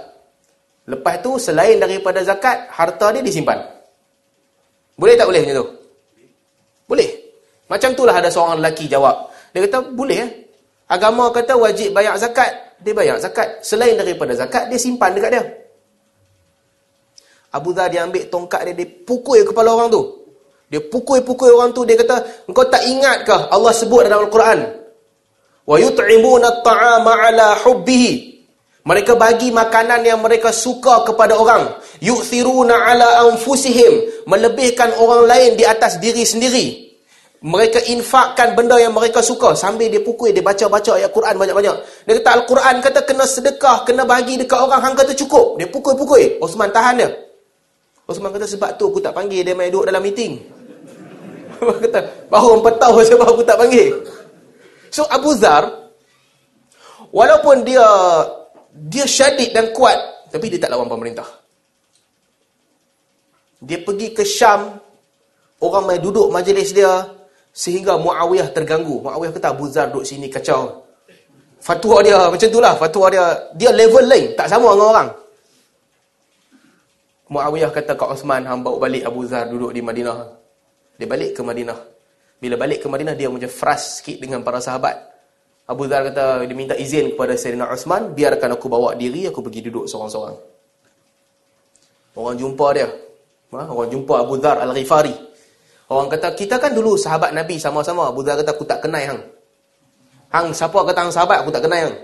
[0.88, 3.56] Lepas tu selain daripada zakat, harta dia disimpan.
[5.00, 5.68] Boleh tak boleh macam tu?
[6.92, 7.10] Boleh.
[7.72, 9.32] Macam itulah ada seorang lelaki jawab.
[9.56, 10.30] Dia kata, boleh eh.
[10.92, 12.76] Agama kata wajib bayar zakat.
[12.84, 13.64] Dia bayar zakat.
[13.64, 15.44] Selain daripada zakat, dia simpan dekat dia.
[17.54, 20.02] Abu Dhar dia ambil tongkat dia, dia pukul kepala orang tu.
[20.74, 24.60] Dia pukul-pukul orang tu, dia kata, engkau tak ingatkah Allah sebut dalam Al-Quran?
[25.64, 28.06] وَيُطْعِمُونَ الطَّعَامَ عَلَى حُبِّهِ
[28.89, 31.77] mereka bagi makanan yang mereka suka kepada orang.
[32.01, 34.25] Yu'thiruna ala anfusihim.
[34.25, 36.89] Melebihkan orang lain di atas diri sendiri.
[37.45, 39.53] Mereka infakkan benda yang mereka suka.
[39.53, 41.77] Sambil dia pukul, dia baca-baca ayat Quran banyak-banyak.
[42.09, 44.81] Dia kata Al-Quran kata kena sedekah, kena bagi dekat orang.
[44.81, 45.61] Hang kata cukup.
[45.61, 46.41] Dia pukul-pukul.
[46.41, 47.13] Osman tahan dia.
[48.09, 50.41] Osman kata sebab tu aku tak panggil dia main duduk dalam meeting.
[51.85, 54.01] kata, baru empat tahun sebab aku tak panggil.
[54.89, 55.93] So Abu Zar,
[57.13, 57.85] walaupun dia
[58.87, 61.27] dia syadid dan kuat tapi dia tak lawan pemerintah.
[63.59, 64.79] Dia pergi ke Syam
[65.59, 67.03] orang mai duduk majlis dia
[67.51, 69.03] sehingga Muawiyah terganggu.
[69.03, 70.87] Muawiyah kata Abu Zar duduk sini kacau.
[71.59, 73.25] Fatwa dia macam itulah fatwa dia.
[73.59, 75.09] Dia level lain tak sama dengan orang.
[77.29, 80.39] Muawiyah kata kat Osman hamba balik Abu Zar duduk di Madinah.
[80.95, 81.79] Dia balik ke Madinah.
[82.39, 85.18] Bila balik ke Madinah dia macam fras sikit dengan para sahabat
[85.69, 89.69] Abu Dhar kata dia minta izin kepada Sayyidina Uthman biarkan aku bawa diri aku pergi
[89.69, 90.37] duduk seorang-seorang.
[92.17, 92.89] Orang jumpa dia.
[93.53, 93.69] Ha?
[93.69, 95.13] orang jumpa Abu Dhar Al-Ghifari.
[95.93, 98.09] Orang kata kita kan dulu sahabat Nabi sama-sama.
[98.09, 99.21] Abu Dhar kata aku tak kenal hang.
[100.33, 100.81] Hang siapa?
[100.89, 101.97] Kata hang sahabat aku tak kenal hang.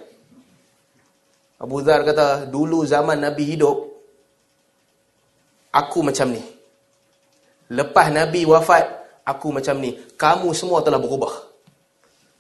[1.56, 3.80] Abu Dhar kata dulu zaman Nabi hidup
[5.72, 6.44] aku macam ni.
[7.72, 8.84] Lepas Nabi wafat
[9.24, 9.96] aku macam ni.
[10.20, 11.53] Kamu semua telah berubah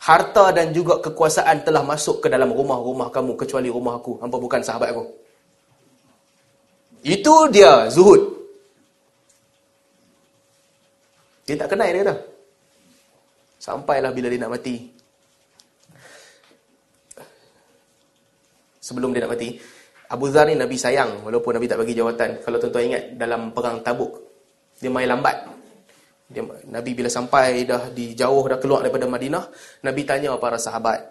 [0.04, 4.20] harta dan juga kekuasaan telah masuk ke dalam rumah-rumah kamu kecuali rumah aku.
[4.20, 5.04] Hampa bukan sahabat aku.
[7.00, 8.20] Itu dia zuhud.
[11.44, 12.16] Dia tak kenal dia kata
[13.64, 14.76] sampailah bila dia nak mati.
[18.84, 19.56] Sebelum dia nak mati
[20.12, 22.44] Abu Zar ni Nabi sayang walaupun Nabi tak bagi jawatan.
[22.44, 24.20] Kalau tuan-tuan ingat dalam perang tabuk
[24.76, 25.53] dia main lambat
[26.24, 26.40] dia,
[26.72, 29.44] Nabi bila sampai dah di jauh dah keluar daripada Madinah,
[29.84, 31.04] Nabi tanya para sahabat,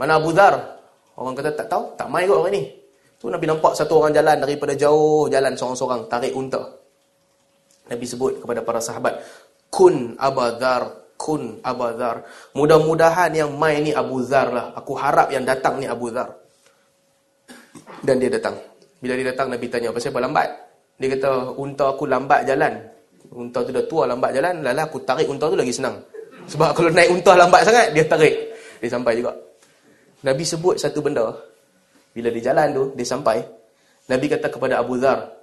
[0.00, 0.80] "Mana Abu Dhar?"
[1.14, 2.62] Orang kata tak tahu, tak mai kot orang ni.
[3.20, 6.58] Tu Nabi nampak satu orang jalan daripada jauh, jalan seorang-seorang tarik unta.
[7.84, 9.20] Nabi sebut kepada para sahabat,
[9.68, 12.24] "Kun Abu Dhar, kun Abu Dhar."
[12.56, 14.66] Mudah-mudahan yang mai ni Abu Dhar lah.
[14.74, 16.32] Aku harap yang datang ni Abu Dhar.
[18.00, 18.56] Dan dia datang.
[18.98, 20.48] Bila dia datang Nabi tanya, "Pasal apa lambat?"
[20.96, 22.93] Dia kata, "Unta aku lambat jalan."
[23.34, 25.98] Unta tu dah tua lambat jalan, lala aku tarik unta tu lagi senang.
[26.46, 28.34] Sebab kalau naik unta lambat sangat, dia tarik.
[28.78, 29.34] Dia sampai juga.
[30.22, 31.34] Nabi sebut satu benda.
[32.14, 33.42] Bila dia jalan tu, dia sampai.
[34.06, 35.34] Nabi kata kepada Abu Dhar,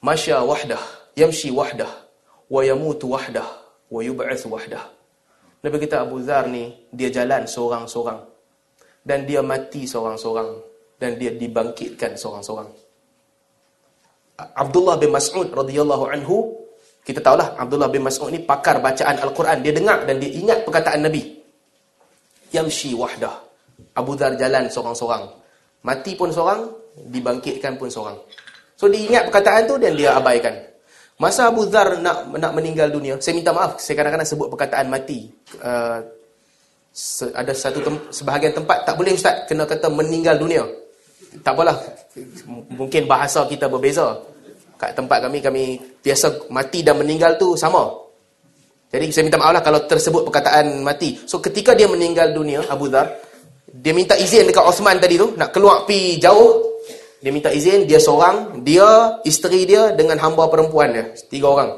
[0.00, 0.80] Masya wahdah,
[1.18, 1.88] yamshi wahdah,
[2.48, 3.44] wa yamutu wahdah,
[3.90, 4.84] wa yub'ath wahdah.
[5.60, 8.20] Nabi kata Abu Dhar ni, dia jalan seorang-seorang.
[9.00, 10.48] Dan dia mati seorang-seorang.
[11.00, 12.68] Dan dia dibangkitkan seorang-seorang.
[14.36, 16.59] Abdullah bin Mas'ud radhiyallahu anhu
[17.00, 19.64] Kita tahulah Abdullah bin Mas'ud ni pakar bacaan Al-Quran.
[19.64, 21.40] Dia dengar dan dia ingat perkataan Nabi.
[22.52, 23.34] Yamshi wahdah.
[23.96, 25.24] Abu Dhar jalan seorang-seorang.
[25.80, 26.68] Mati pun seorang,
[27.08, 28.18] dibangkitkan pun seorang.
[28.76, 30.52] So dia ingat perkataan tu dan dia abaikan.
[31.20, 35.28] Masa Abu Dhar nak nak meninggal dunia, saya minta maaf, saya kadang-kadang sebut perkataan mati.
[35.60, 36.00] Uh,
[37.36, 40.64] ada satu tem sebahagian tempat tak boleh ustaz kena kata meninggal dunia.
[41.44, 41.78] Tak apalah.
[42.74, 44.18] Mungkin bahasa kita berbeza.
[44.80, 47.84] Kat tempat kami kami biasa mati dan meninggal tu sama.
[48.88, 51.20] Jadi saya minta maaf lah kalau tersebut perkataan mati.
[51.28, 53.12] So ketika dia meninggal dunia Abu Dhar
[53.70, 56.66] dia minta izin dekat Osman tadi tu nak keluar pi jauh.
[57.20, 61.70] Dia minta izin dia seorang, dia, isteri dia dengan hamba perempuan dia, tiga orang.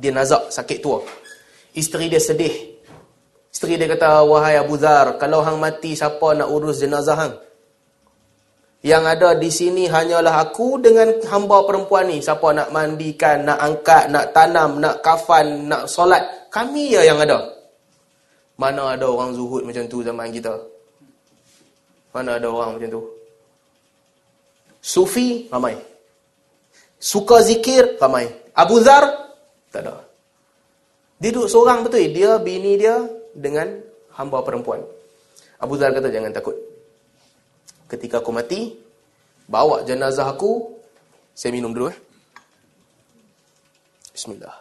[0.00, 1.04] Dia nazak sakit tua.
[1.76, 2.80] Isteri dia sedih.
[3.52, 7.36] Isteri dia kata, "Wahai Abu Dhar, kalau hang mati siapa nak urus jenazah hang?"
[8.82, 12.18] Yang ada di sini hanyalah aku dengan hamba perempuan ni.
[12.18, 16.50] Siapa nak mandikan, nak angkat, nak tanam, nak kafan, nak solat.
[16.50, 17.46] Kami ya yang ada.
[18.58, 20.50] Mana ada orang zuhud macam tu zaman kita?
[22.10, 23.02] Mana ada orang macam tu?
[24.82, 25.78] Sufi, ramai.
[26.98, 28.34] Suka zikir, ramai.
[28.50, 29.30] Abu Zar,
[29.70, 30.02] tak ada.
[31.22, 32.02] Dia duduk seorang betul.
[32.10, 32.98] Dia, bini dia
[33.30, 33.78] dengan
[34.18, 34.82] hamba perempuan.
[35.62, 36.71] Abu Zar kata, jangan takut
[37.92, 38.72] ketika aku mati
[39.44, 40.80] bawa jenazah aku
[41.36, 41.98] saya minum dulu eh.
[44.12, 44.56] Bismillah.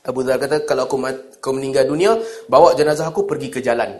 [0.00, 0.96] Abu Dhar kata kalau aku,
[1.38, 2.18] aku meninggal dunia
[2.50, 3.98] bawa jenazah aku pergi ke jalan.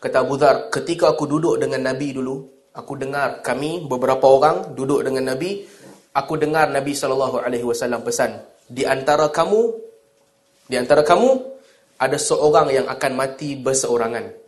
[0.00, 5.04] Kata Abu Dhar ketika aku duduk dengan Nabi dulu aku dengar kami beberapa orang duduk
[5.04, 5.62] dengan Nabi
[6.16, 9.91] aku dengar Nabi SAW pesan di antara kamu
[10.66, 11.30] di antara kamu,
[11.98, 14.42] ada seorang yang akan mati berseorangan.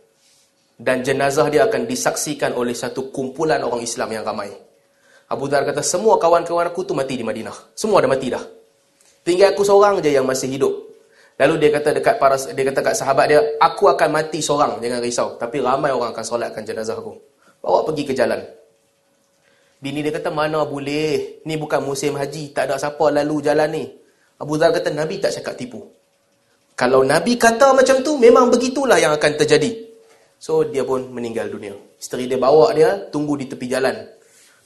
[0.75, 4.51] Dan jenazah dia akan disaksikan oleh satu kumpulan orang Islam yang ramai.
[5.31, 7.73] Abu Dhar kata, semua kawan-kawan aku tu mati di Madinah.
[7.73, 8.43] Semua dah mati dah.
[9.25, 10.85] Tinggal aku seorang je yang masih hidup.
[11.35, 14.99] Lalu dia kata dekat para dia kata kat sahabat dia, aku akan mati seorang, jangan
[15.03, 15.27] risau.
[15.35, 17.17] Tapi ramai orang akan solatkan jenazah aku.
[17.59, 18.39] Bawa pergi ke jalan.
[19.81, 21.41] Bini dia kata, mana boleh?
[21.43, 23.83] Ni bukan musim haji, tak ada siapa lalu jalan ni.
[24.39, 25.83] Abu Dhar kata, Nabi tak cakap tipu.
[26.75, 29.71] Kalau Nabi kata macam tu, memang begitulah yang akan terjadi.
[30.35, 31.71] So, dia pun meninggal dunia.
[31.95, 33.95] Isteri dia bawa dia, tunggu di tepi jalan.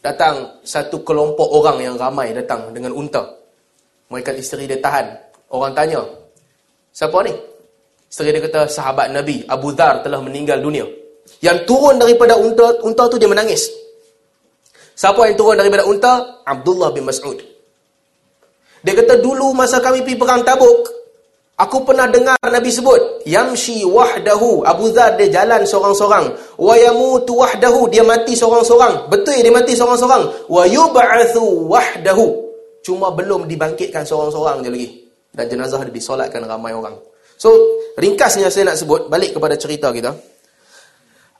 [0.01, 3.21] Datang satu kelompok orang yang ramai datang dengan unta.
[4.09, 5.05] Mereka isteri dia tahan.
[5.53, 6.01] Orang tanya,
[6.89, 7.33] siapa ni?
[8.09, 10.89] Isteri dia kata, sahabat Nabi, Abu Dhar telah meninggal dunia.
[11.45, 13.69] Yang turun daripada unta, unta tu dia menangis.
[14.97, 16.41] Siapa yang turun daripada unta?
[16.41, 17.37] Abdullah bin Mas'ud.
[18.81, 20.98] Dia kata, dulu masa kami pergi perang tabuk,
[21.59, 24.63] Aku pernah dengar Nabi sebut, yamshi wahdahu.
[24.63, 26.31] Abu Dhar dia jalan seorang-seorang.
[26.55, 29.11] Wa yamutu wahdahu, dia mati seorang-seorang.
[29.11, 30.47] Betul dia mati seorang-seorang.
[30.47, 32.27] Wa yub'athu wahdahu.
[32.79, 34.89] Cuma belum dibangkitkan seorang-seorang je lagi.
[35.35, 36.95] Dan jenazah dia disolatkan ramai orang.
[37.35, 37.51] So,
[37.99, 40.15] ringkasnya saya nak sebut, balik kepada cerita kita.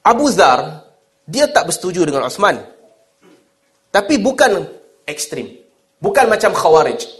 [0.03, 0.83] Abu Dhar,
[1.23, 2.59] dia tak bersetuju dengan Osman.
[3.87, 4.67] Tapi bukan
[5.07, 5.47] ekstrim.
[6.03, 7.18] Bukan macam Khawarij.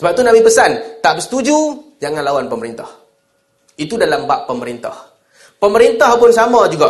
[0.00, 2.88] Sebab tu Nabi pesan, tak bersetuju, jangan lawan pemerintah.
[3.76, 4.96] Itu dalam bab pemerintah.
[5.60, 6.88] Pemerintah pun sama juga.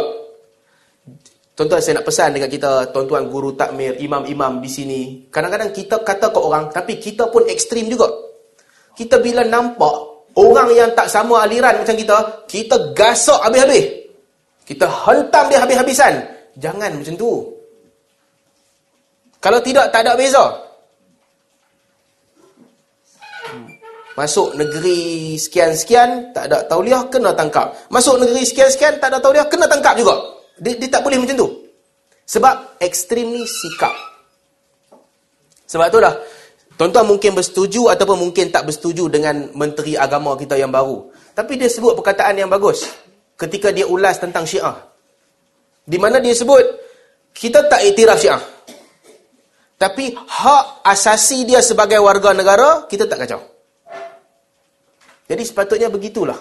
[1.59, 5.01] Tuan-tuan saya nak pesan dengan kita, tuan-tuan guru takmir, imam-imam di sini.
[5.27, 8.07] Kadang-kadang kita kata ke orang, tapi kita pun ekstrim juga.
[8.95, 9.95] Kita bila nampak
[10.39, 14.07] orang yang tak sama aliran macam kita, kita gasak habis-habis.
[14.63, 16.15] Kita hentam dia habis-habisan.
[16.63, 17.43] Jangan macam tu.
[19.43, 20.70] Kalau tidak, tak ada beza.
[24.21, 27.73] Masuk negeri sekian-sekian, tak ada tauliah, kena tangkap.
[27.89, 30.13] Masuk negeri sekian-sekian, tak ada tauliah, kena tangkap juga.
[30.61, 31.49] Dia, dia tak boleh macam tu.
[32.29, 33.97] Sebab ekstrim ni sikap.
[35.65, 36.13] Sebab tu dah,
[36.77, 41.09] tuan-tuan mungkin bersetuju ataupun mungkin tak bersetuju dengan menteri agama kita yang baru.
[41.33, 42.93] Tapi dia sebut perkataan yang bagus.
[43.41, 44.85] Ketika dia ulas tentang syiah.
[45.89, 46.61] Di mana dia sebut,
[47.33, 48.43] kita tak iktiraf syiah.
[49.81, 53.60] Tapi hak asasi dia sebagai warga negara, kita tak kacau.
[55.31, 56.35] Jadi sepatutnya begitulah.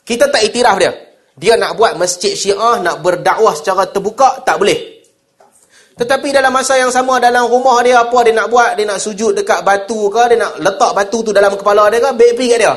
[0.00, 0.92] Kita tak iktiraf dia.
[1.36, 5.04] Dia nak buat masjid syiah, nak berdakwah secara terbuka, tak boleh.
[6.00, 8.72] Tetapi dalam masa yang sama, dalam rumah dia, apa dia nak buat?
[8.72, 10.32] Dia nak sujud dekat batu ke?
[10.32, 12.08] Dia nak letak batu tu dalam kepala dia ke?
[12.16, 12.74] Baik pergi kat dia.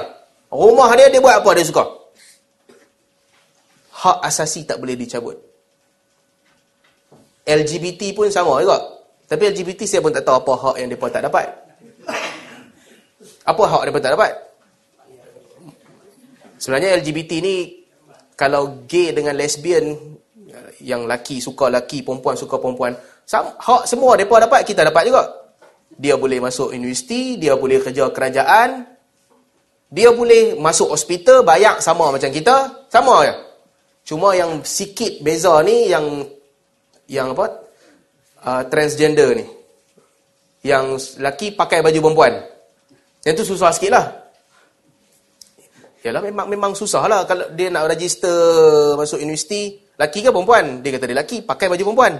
[0.51, 1.83] Rumah dia, dia buat apa dia suka.
[3.95, 5.39] Hak asasi tak boleh dicabut.
[7.47, 8.79] LGBT pun sama juga.
[9.27, 11.45] Tapi LGBT saya pun tak tahu apa hak yang mereka tak dapat.
[13.47, 14.48] Apa hak mereka tak dapat?
[16.59, 17.55] Sebenarnya LGBT ni
[18.35, 19.95] kalau gay dengan lesbian
[20.83, 22.95] yang laki suka laki, perempuan suka perempuan.
[23.29, 25.23] Hak semua mereka dapat, kita dapat juga.
[25.99, 28.87] Dia boleh masuk universiti, dia boleh kerja kerajaan,
[29.91, 33.33] dia boleh masuk hospital, bayar sama macam kita, sama je.
[34.07, 36.25] Cuma yang sikit beza ni, yang
[37.09, 37.45] yang apa,
[38.45, 39.45] uh, transgender ni.
[40.63, 42.33] Yang laki pakai baju perempuan.
[43.23, 44.05] Yang tu susah sikit lah.
[45.99, 48.31] Yalah memang memang susah lah kalau dia nak register
[48.95, 49.83] masuk universiti.
[49.99, 50.79] Laki ke perempuan?
[50.79, 52.13] Dia kata dia laki, pakai baju perempuan.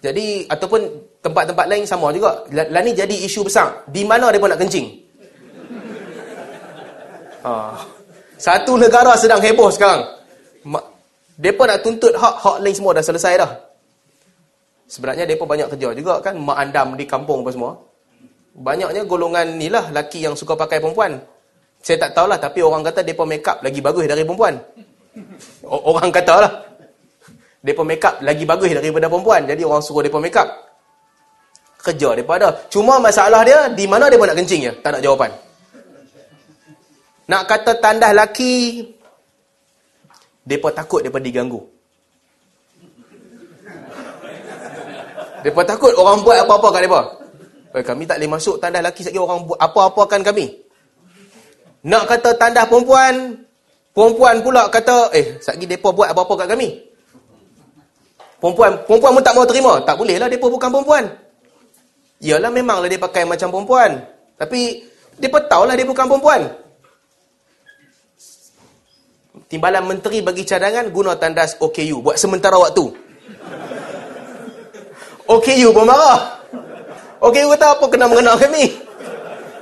[0.00, 0.80] Jadi, ataupun
[1.20, 2.48] tempat-tempat lain sama juga.
[2.48, 3.84] Lah ni jadi isu besar.
[3.84, 4.88] Di mana dia pun nak kencing?
[7.44, 7.52] Ha.
[8.48, 10.00] Satu negara sedang heboh sekarang.
[10.64, 13.52] Mereka nak tuntut hak-hak lain semua dah selesai dah.
[14.88, 16.40] Sebenarnya mereka banyak kerja juga kan.
[16.40, 17.76] Mak andam di kampung apa semua.
[18.56, 21.20] Banyaknya golongan ni lah laki yang suka pakai perempuan.
[21.80, 24.54] Saya tak tahulah tapi orang kata depa make up lagi bagus dari perempuan.
[25.64, 26.52] Orang katalah.
[27.60, 29.48] Depa make up lagi bagus daripada perempuan.
[29.48, 30.48] Jadi orang suruh depa make up.
[31.80, 32.68] Kerja depa ada.
[32.68, 34.72] Cuma masalah dia di mana depa nak kencing ya?
[34.76, 35.32] Tak ada jawapan.
[37.32, 38.84] Nak kata tandas laki
[40.44, 41.64] depa takut depa diganggu.
[45.40, 47.00] Depa takut orang buat apa-apa kat depa.
[47.80, 50.68] Kami tak boleh masuk tandas laki sekali orang buat apa-apakan kami.
[51.80, 53.40] Nak kata tandas perempuan,
[53.96, 56.68] perempuan pula kata, eh, satgi depa buat apa-apa kat kami.
[58.40, 59.72] Perempuan, perempuan pun tak mau terima.
[59.84, 61.04] Tak bolehlah depa bukan perempuan.
[62.20, 63.96] Yalah memanglah dia pakai macam perempuan.
[64.36, 64.84] Tapi
[65.16, 66.52] depa tahulah dia bukan perempuan.
[69.48, 72.86] Timbalan menteri bagi cadangan guna tandas OKU buat sementara waktu.
[75.36, 76.44] OKU pun marah.
[77.24, 78.68] OKU kata apa kena mengenal kami.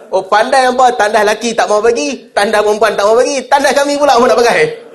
[0.09, 0.89] Oh pandai apa?
[0.97, 4.41] Tandas laki tak mau bagi, tandas perempuan tak mau bagi, tandas kami pula mau nak
[4.41, 4.89] pakai.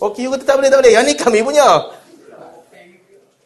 [0.00, 0.92] Okey, kata tak boleh, tak boleh.
[0.96, 1.68] Yang ni kami punya.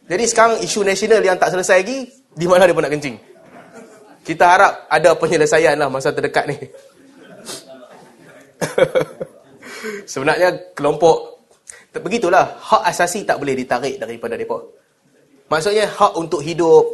[0.05, 2.07] Jadi sekarang isu nasional yang tak selesai lagi,
[2.37, 3.17] di mana dia pun nak kencing?
[4.25, 6.57] Kita harap ada penyelesaian lah masa terdekat ni.
[10.13, 11.45] Sebenarnya kelompok,
[11.93, 14.65] begitulah, hak asasi tak boleh ditarik daripada mereka.
[15.51, 16.85] Maksudnya hak untuk hidup,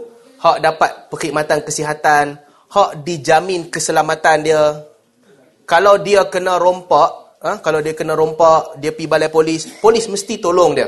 [0.43, 2.35] hak dapat perkhidmatan kesihatan,
[2.71, 4.63] hak dijamin keselamatan dia.
[5.67, 7.59] Kalau dia kena rompak, ha?
[7.63, 10.87] kalau dia kena rompak, dia pergi balai polis, polis mesti tolong dia.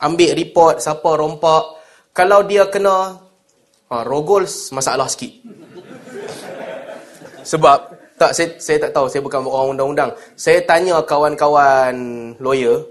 [0.00, 1.80] Ambil report siapa rompak.
[2.12, 3.16] Kalau dia kena
[3.88, 5.32] ha, rogol, masalah sikit.
[7.40, 7.78] Sebab,
[8.20, 10.10] tak saya, saya tak tahu, saya bukan orang undang-undang.
[10.36, 11.96] Saya tanya kawan-kawan
[12.36, 12.84] lawyer,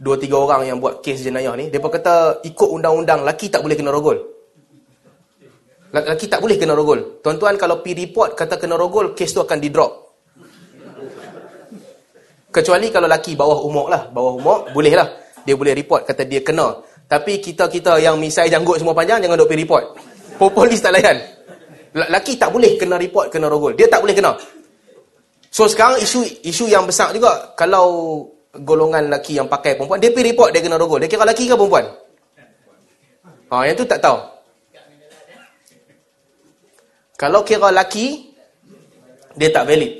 [0.00, 2.14] dua tiga orang yang buat kes jenayah ni, mereka kata
[2.48, 4.37] ikut undang-undang, laki tak boleh kena rogol.
[5.88, 7.24] Lelaki tak boleh kena rogol.
[7.24, 9.92] Tuan-tuan kalau pi report kata kena rogol, kes tu akan di drop.
[12.52, 14.08] Kecuali kalau lelaki bawah umur lah.
[14.12, 15.08] Bawah umur, boleh lah.
[15.48, 16.76] Dia boleh report kata dia kena.
[17.08, 19.84] Tapi kita-kita yang misai janggut semua panjang, jangan duk pi report.
[20.36, 21.16] Polis tak layan.
[21.96, 23.72] Lelaki tak boleh kena report, kena rogol.
[23.72, 24.36] Dia tak boleh kena.
[25.48, 27.56] So sekarang isu isu yang besar juga.
[27.56, 28.20] Kalau
[28.52, 31.00] golongan lelaki yang pakai perempuan, dia pi report dia kena rogol.
[31.00, 31.84] Dia kira lelaki ke perempuan?
[33.48, 34.37] Ha, yang tu tak tahu.
[37.18, 38.30] Kalau kira laki,
[39.34, 39.90] dia tak valid.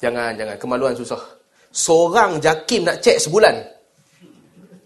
[0.00, 0.56] Jangan, jangan.
[0.56, 1.20] Kemaluan susah.
[1.76, 3.52] Seorang jakim nak cek sebulan.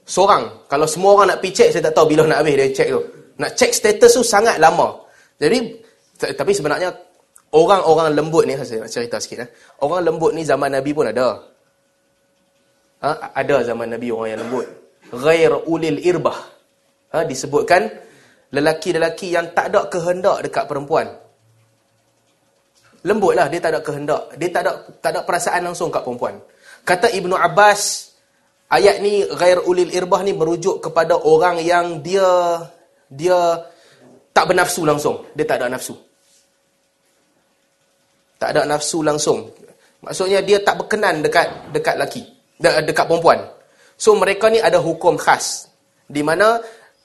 [0.02, 0.66] Seorang.
[0.66, 3.02] Kalau semua orang nak pergi cek, saya tak tahu bila nak habis dia cek tu.
[3.38, 4.98] Nak cek status tu sangat lama.
[5.38, 5.70] Jadi,
[6.34, 6.90] tapi sebenarnya,
[7.54, 9.46] orang-orang lembut ni, saya nak cerita sikit.
[9.46, 9.48] Eh.
[9.86, 11.46] Orang lembut ni zaman Nabi pun ada.
[13.06, 13.38] Ha?
[13.38, 14.66] Ada zaman Nabi orang yang lembut.
[15.14, 16.38] Ghair ulil irbah.
[17.14, 17.22] Ha?
[17.22, 17.86] Disebutkan,
[18.50, 21.06] lelaki-lelaki yang tak ada kehendak dekat perempuan.
[23.06, 24.36] Lembutlah dia tak ada kehendak.
[24.36, 26.36] Dia tak ada tak ada perasaan langsung kat perempuan.
[26.84, 28.12] Kata Ibnu Abbas,
[28.68, 32.60] ayat ni ghair ulil irbah ni merujuk kepada orang yang dia
[33.08, 33.38] dia
[34.36, 35.24] tak bernafsu langsung.
[35.32, 35.96] Dia tak ada nafsu.
[38.36, 39.48] Tak ada nafsu langsung.
[40.00, 42.22] Maksudnya dia tak berkenan dekat dekat lelaki,
[42.60, 43.40] dekat perempuan.
[44.00, 45.68] So mereka ni ada hukum khas
[46.08, 46.56] di mana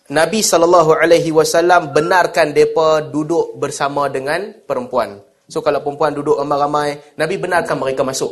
[0.05, 5.17] Nabi SAW benarkan mereka duduk bersama dengan perempuan.
[5.49, 8.29] So kalau perempuan duduk ramai-ramai, Nabi benarkan mereka masuk.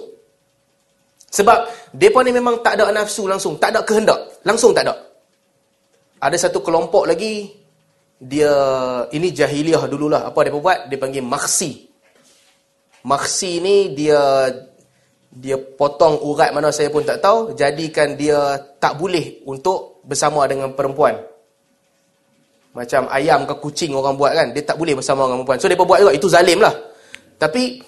[1.34, 4.46] Sebab mereka ni memang tak ada nafsu langsung, tak ada kehendak.
[4.46, 4.94] Langsung tak ada.
[6.22, 7.50] Ada satu kelompok lagi,
[8.22, 8.54] dia
[9.10, 10.30] ini jahiliah dululah.
[10.30, 10.94] Apa dia buat?
[10.94, 11.90] Dia panggil maksi.
[13.02, 14.46] Maksi ni dia
[15.34, 20.78] dia potong urat mana saya pun tak tahu, jadikan dia tak boleh untuk bersama dengan
[20.78, 21.33] perempuan.
[22.74, 24.50] Macam ayam ke kucing orang buat kan.
[24.50, 25.58] Dia tak boleh bersama dengan perempuan.
[25.62, 26.14] So, mereka buat juga.
[26.18, 26.74] Itu zalim lah.
[27.38, 27.80] Tapi,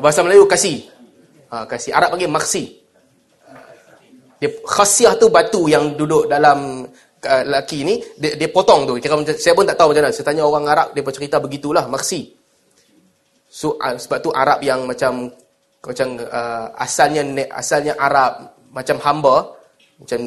[0.00, 0.88] bahasa Melayu, kasih.
[1.52, 1.92] Ha, kasih.
[1.92, 2.64] Arab panggil maksi.
[4.42, 6.82] Dia khasiah tu batu yang duduk dalam
[7.22, 8.98] uh, laki ni dia, dia potong tu.
[8.98, 10.10] Kira saya pun tak tahu macam mana.
[10.10, 12.34] Saya tanya orang Arab dia cerita begitulah maksi.
[13.46, 15.30] So uh, sebab tu Arab yang macam
[15.78, 17.22] macam uh, asalnya
[17.54, 19.54] asalnya Arab macam hamba
[20.00, 20.20] macam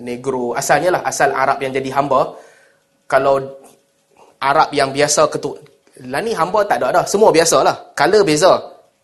[0.00, 0.56] negro.
[0.56, 2.36] Asalnya lah asal Arab yang jadi hamba.
[3.10, 3.60] Kalau
[4.40, 5.60] Arab yang biasa ketuk
[6.08, 7.04] lah ni hamba tak ada dah.
[7.04, 7.92] Semua biasa lah.
[7.92, 8.52] Color beza.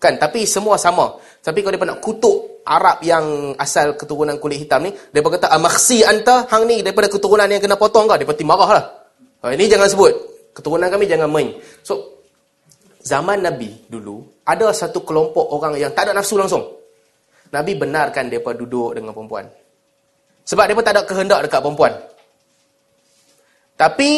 [0.00, 0.16] Kan?
[0.16, 1.12] Tapi semua sama.
[1.44, 6.02] Tapi kalau dia nak kutuk Arab yang asal keturunan kulit hitam ni depa kata amakhsi
[6.02, 6.80] anta hang ni.
[6.80, 8.84] Daripada keturunan yang kena potong kau depa marah lah.
[9.44, 10.12] Ha, ini jangan sebut.
[10.56, 11.52] Keturunan kami jangan main.
[11.84, 12.24] So
[13.04, 16.64] zaman nabi dulu ada satu kelompok orang yang tak ada nafsu langsung.
[17.52, 19.46] Nabi benarkan depa duduk dengan perempuan
[20.46, 21.92] sebab depa tak ada kehendak dekat perempuan
[23.76, 24.10] tapi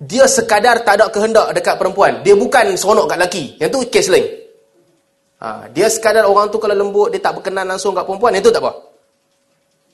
[0.00, 2.24] dia sekadar tak ada kehendak dekat perempuan.
[2.24, 3.44] Dia bukan seronok kat lelaki.
[3.60, 4.26] Yang tu kes lain.
[5.44, 8.64] Ha, dia sekadar orang tu kalau lembut, dia tak berkenan langsung kat perempuan, itu tak
[8.64, 8.72] apa.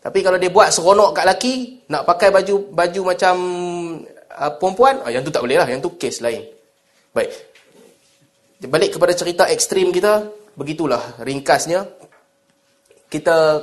[0.06, 1.54] Tapi kalau dia buat seronok kat lelaki,
[1.90, 3.34] nak pakai baju baju macam
[4.30, 5.66] uh, perempuan, oh, yang tu tak boleh lah.
[5.66, 6.46] Yang tu kes lain.
[7.10, 7.30] Baik.
[8.62, 10.22] Balik kepada cerita ekstrim kita,
[10.54, 11.82] begitulah ringkasnya.
[13.10, 13.58] Kita,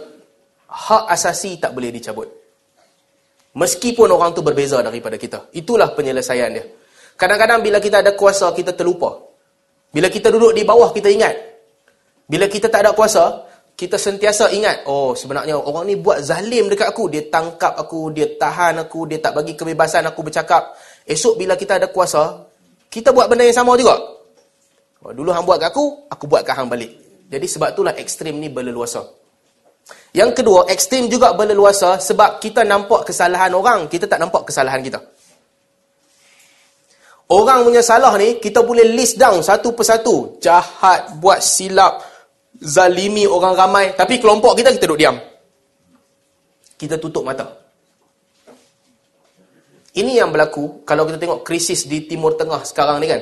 [0.74, 2.26] hak asasi tak boleh dicabut.
[3.53, 5.53] Meskipun orang tu berbeza daripada kita.
[5.53, 6.65] Itulah penyelesaian dia.
[7.13, 9.13] Kadang-kadang bila kita ada kuasa, kita terlupa.
[9.93, 11.38] Bila kita duduk di bawah, kita ingat.
[12.26, 13.45] Bila kita tak ada kuasa,
[13.78, 17.13] kita sentiasa ingat, oh sebenarnya orang ni buat zalim dekat aku.
[17.13, 20.74] Dia tangkap aku, dia tahan aku, dia tak bagi kebebasan aku bercakap.
[21.05, 22.49] Esok bila kita ada kuasa,
[22.89, 24.01] kita buat benda yang sama juga.
[25.05, 26.89] Oh, dulu hang buat kat aku, aku buat kat hang balik.
[27.30, 29.22] Jadi sebab itulah ekstrim ni berleluasa.
[30.13, 35.01] Yang kedua, ekstrim juga berleluasa sebab kita nampak kesalahan orang, kita tak nampak kesalahan kita.
[37.34, 40.38] Orang punya salah ni, kita boleh list down satu persatu.
[40.38, 42.05] Jahat, buat silap,
[42.61, 43.86] zalimi orang ramai.
[43.97, 45.17] Tapi kelompok kita, kita duduk diam.
[46.77, 47.63] Kita tutup mata.
[49.93, 53.21] Ini yang berlaku kalau kita tengok krisis di Timur Tengah sekarang ni kan.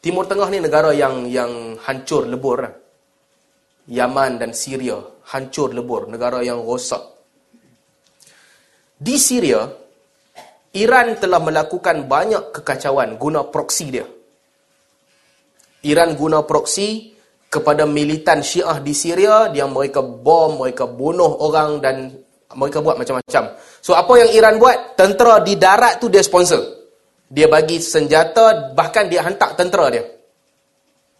[0.00, 2.64] Timur Tengah ni negara yang yang hancur lebur.
[2.64, 2.87] Lah.
[3.88, 5.00] Yaman dan Syria
[5.32, 7.00] hancur lebur, negara yang rosak.
[8.98, 9.64] Di Syria,
[10.76, 14.06] Iran telah melakukan banyak kekacauan guna proksi dia.
[15.86, 17.14] Iran guna proksi
[17.48, 22.12] kepada militan Syiah di Syria, yang mereka bom, mereka bunuh orang dan
[22.52, 23.56] mereka buat macam-macam.
[23.80, 24.96] So apa yang Iran buat?
[24.96, 26.60] Tentera di darat tu dia sponsor.
[27.28, 30.04] Dia bagi senjata, bahkan dia hantar tentera dia.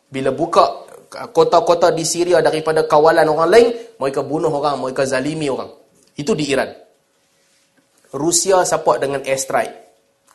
[0.09, 5.73] Bila buka kota-kota di Syria daripada kawalan orang lain, mereka bunuh orang, mereka zalimi orang.
[6.15, 6.69] Itu di Iran.
[8.13, 9.75] Rusia support dengan airstrike.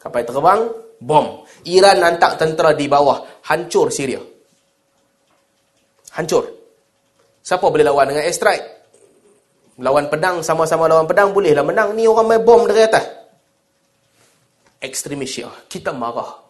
[0.01, 0.61] Kapal terbang,
[0.99, 1.45] bom.
[1.69, 4.19] Iran hantar tentera di bawah, hancur Syria.
[6.13, 6.45] Hancur.
[7.43, 8.65] Siapa boleh lawan dengan airstrike?
[9.81, 11.97] Lawan pedang, sama-sama lawan pedang, bolehlah menang.
[11.97, 13.05] Ni orang main bom dari atas.
[14.77, 15.55] Ekstremis Syiah.
[15.65, 16.45] Kita marah.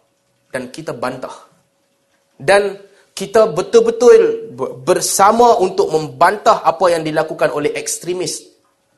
[0.52, 1.32] Dan kita bantah.
[2.36, 2.76] Dan
[3.14, 4.50] kita betul-betul
[4.82, 8.42] bersama untuk membantah apa yang dilakukan oleh ekstremis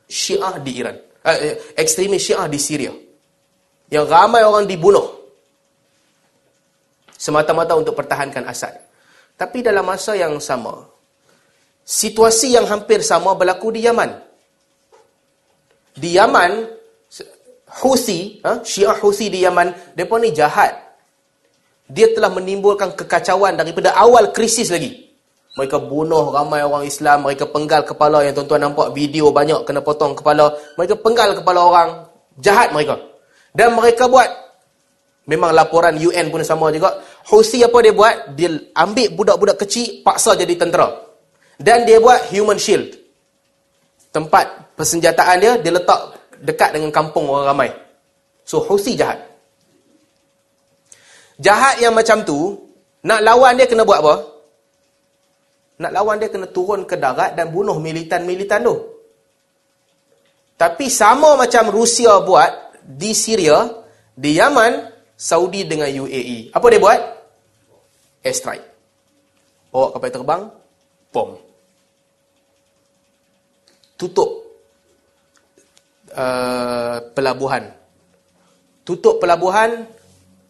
[0.09, 0.97] Syiah di Iran.
[1.21, 2.93] Eh, eh, ekstremis Syiah di Syria.
[3.93, 5.05] Yang ramai orang dibunuh.
[7.13, 8.73] Semata-mata untuk pertahankan Asad.
[9.37, 10.81] Tapi dalam masa yang sama,
[11.85, 14.11] situasi yang hampir sama berlaku di Yaman.
[15.93, 16.73] Di Yaman,
[17.85, 20.86] Houthi, ha, Syiah Houthi di Yaman, mereka ni jahat
[21.87, 25.07] dia telah menimbulkan kekacauan daripada awal krisis lagi.
[25.57, 30.13] Mereka bunuh ramai orang Islam, mereka penggal kepala yang tuan-tuan nampak video banyak kena potong
[30.13, 30.53] kepala.
[30.77, 31.89] Mereka penggal kepala orang,
[32.37, 33.01] jahat mereka.
[33.57, 34.29] Dan mereka buat,
[35.25, 37.01] memang laporan UN pun sama juga.
[37.25, 38.37] Houthi apa dia buat?
[38.37, 40.93] Dia ambil budak-budak kecil, paksa jadi tentera.
[41.57, 42.93] Dan dia buat human shield.
[44.13, 47.69] Tempat persenjataan dia, dia letak dekat dengan kampung orang ramai.
[48.45, 49.36] So Houthi jahat.
[51.37, 52.57] Jahat yang macam tu,
[53.05, 54.15] nak lawan dia kena buat apa?
[55.77, 58.75] Nak lawan dia kena turun ke darat dan bunuh militan-militan tu.
[60.57, 63.69] Tapi sama macam Rusia buat di Syria,
[64.17, 66.49] di Yaman, Saudi dengan UAE.
[66.49, 66.99] Apa dia buat?
[68.25, 68.65] Airstrike.
[69.69, 70.41] Bawa kapal terbang,
[71.13, 71.37] bom.
[73.93, 74.29] Tutup
[76.17, 77.69] uh, pelabuhan.
[78.81, 79.85] Tutup pelabuhan,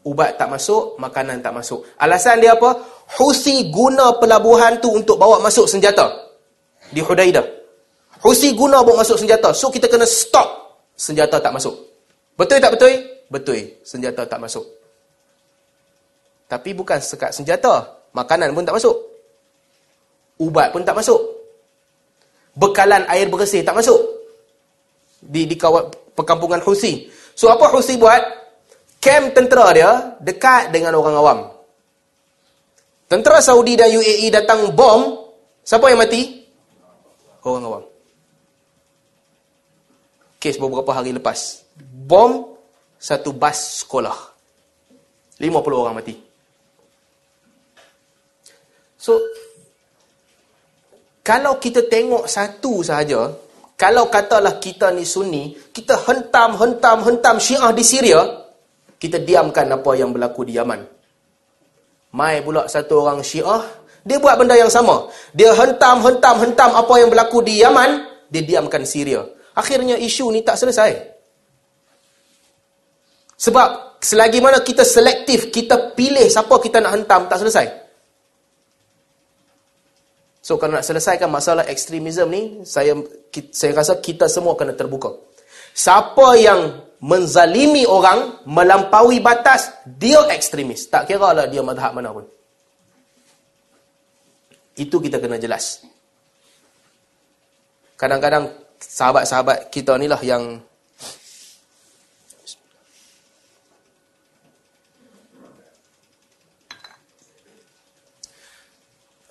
[0.08, 1.84] ubat tak masuk, makanan tak masuk.
[2.00, 2.80] Alasan dia apa?
[3.20, 6.08] Husi guna pelabuhan tu untuk bawa masuk senjata
[6.96, 7.44] di Hudaidah.
[8.24, 9.52] Husi guna bawa masuk senjata.
[9.52, 10.48] So kita kena stop
[10.96, 11.76] senjata tak masuk.
[12.40, 12.94] Betul tak betul?
[13.28, 13.60] Betul.
[13.84, 14.64] Senjata tak masuk.
[16.48, 17.84] Tapi bukan sekat senjata.
[18.16, 18.96] Makanan pun tak masuk.
[20.40, 21.20] Ubat pun tak masuk.
[22.58, 24.02] bekalan air bersih tak masuk
[25.22, 27.06] di di kawat perkampungan Husi.
[27.38, 28.37] So apa Husi buat?
[29.08, 31.40] Kem tentera dia dekat dengan orang awam.
[33.08, 35.32] Tentera Saudi dan UAE datang bom,
[35.64, 36.44] siapa yang mati?
[37.40, 37.84] Orang awam.
[40.36, 41.64] Kes beberapa hari lepas.
[41.80, 42.60] Bom
[43.00, 44.18] satu bas sekolah.
[45.40, 46.20] 50 orang mati.
[49.00, 49.16] So,
[51.24, 53.32] kalau kita tengok satu sahaja,
[53.80, 58.47] kalau katalah kita ni sunni, kita hentam, hentam, hentam syiah di Syria,
[58.98, 60.82] kita diamkan apa yang berlaku di Yaman.
[62.18, 63.62] Mai pula satu orang syiah,
[64.02, 65.12] dia buat benda yang sama.
[65.36, 69.22] Dia hentam, hentam, hentam apa yang berlaku di Yaman, dia diamkan Syria.
[69.54, 70.96] Akhirnya isu ni tak selesai.
[73.38, 77.68] Sebab selagi mana kita selektif, kita pilih siapa kita nak hentam, tak selesai.
[80.42, 82.96] So kalau nak selesaikan masalah ekstremisme ni, saya
[83.52, 85.12] saya rasa kita semua kena terbuka.
[85.76, 90.90] Siapa yang menzalimi orang, melampaui batas, dia ekstremis.
[90.90, 92.26] Tak kira lah dia madhab mana pun.
[94.78, 95.82] Itu kita kena jelas.
[97.98, 100.62] Kadang-kadang sahabat-sahabat kita ni lah yang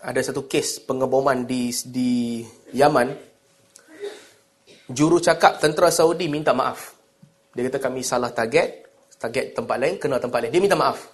[0.02, 2.42] ada satu kes pengeboman di di
[2.74, 3.10] Yaman
[4.90, 6.95] juru cakap tentera Saudi minta maaf
[7.56, 8.84] dia kata kami salah target
[9.16, 11.08] target tempat lain kena tempat lain dia minta maaf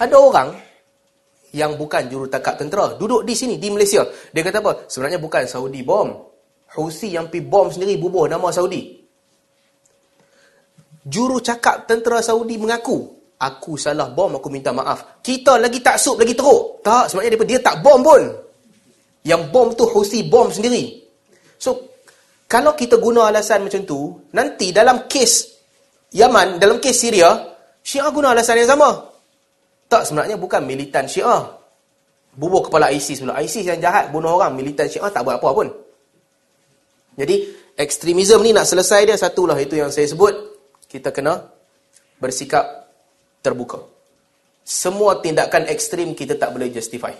[0.00, 0.48] ada orang
[1.52, 4.00] yang bukan juru cakap tentera duduk di sini di Malaysia
[4.32, 6.08] dia kata apa sebenarnya bukan Saudi bom
[6.70, 8.96] Houthi yang pi bom sendiri bubuh nama Saudi
[11.04, 15.24] juru cakap tentera Saudi mengaku aku salah bom, aku minta maaf.
[15.24, 16.84] Kita lagi tak sup, lagi teruk.
[16.84, 18.22] Tak, sebenarnya dia, dia tak bom pun.
[19.24, 21.00] Yang bom tu Husi bom sendiri.
[21.56, 21.89] So,
[22.50, 25.62] kalau kita guna alasan macam tu, nanti dalam kes
[26.10, 27.30] Yaman, dalam kes Syria,
[27.78, 28.90] Syiah guna alasan yang sama.
[29.86, 31.46] Tak, sebenarnya bukan militan Syiah.
[32.34, 33.38] Bubuh kepala ISIS pula.
[33.38, 34.58] ISIS yang jahat, bunuh orang.
[34.58, 35.70] Militan Syiah tak buat apa pun.
[37.14, 37.46] Jadi,
[37.78, 40.34] ekstremisme ni nak selesai dia, satulah itu yang saya sebut.
[40.90, 41.38] Kita kena
[42.18, 42.90] bersikap
[43.42, 43.82] terbuka.
[44.66, 47.14] Semua tindakan ekstrim kita tak boleh justify.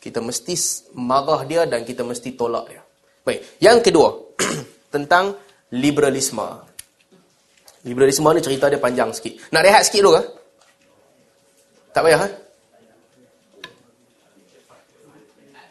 [0.00, 0.56] Kita mesti
[0.96, 2.83] marah dia dan kita mesti tolak dia.
[3.24, 4.36] Baik, yang kedua
[4.94, 5.32] tentang
[5.72, 6.44] liberalisme.
[7.88, 9.48] Liberalisme ni cerita dia panjang sikit.
[9.48, 10.22] Nak rehat sikit dulu ke?
[11.96, 12.28] Tak payah ha?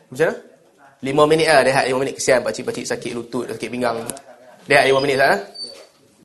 [0.10, 0.36] Macam mana?
[1.04, 2.16] Lima minit lah rehat lima minit.
[2.18, 4.02] Kesian pakcik-pakcik sakit lutut, sakit pinggang.
[4.66, 5.38] Rehat lima minit sah ha?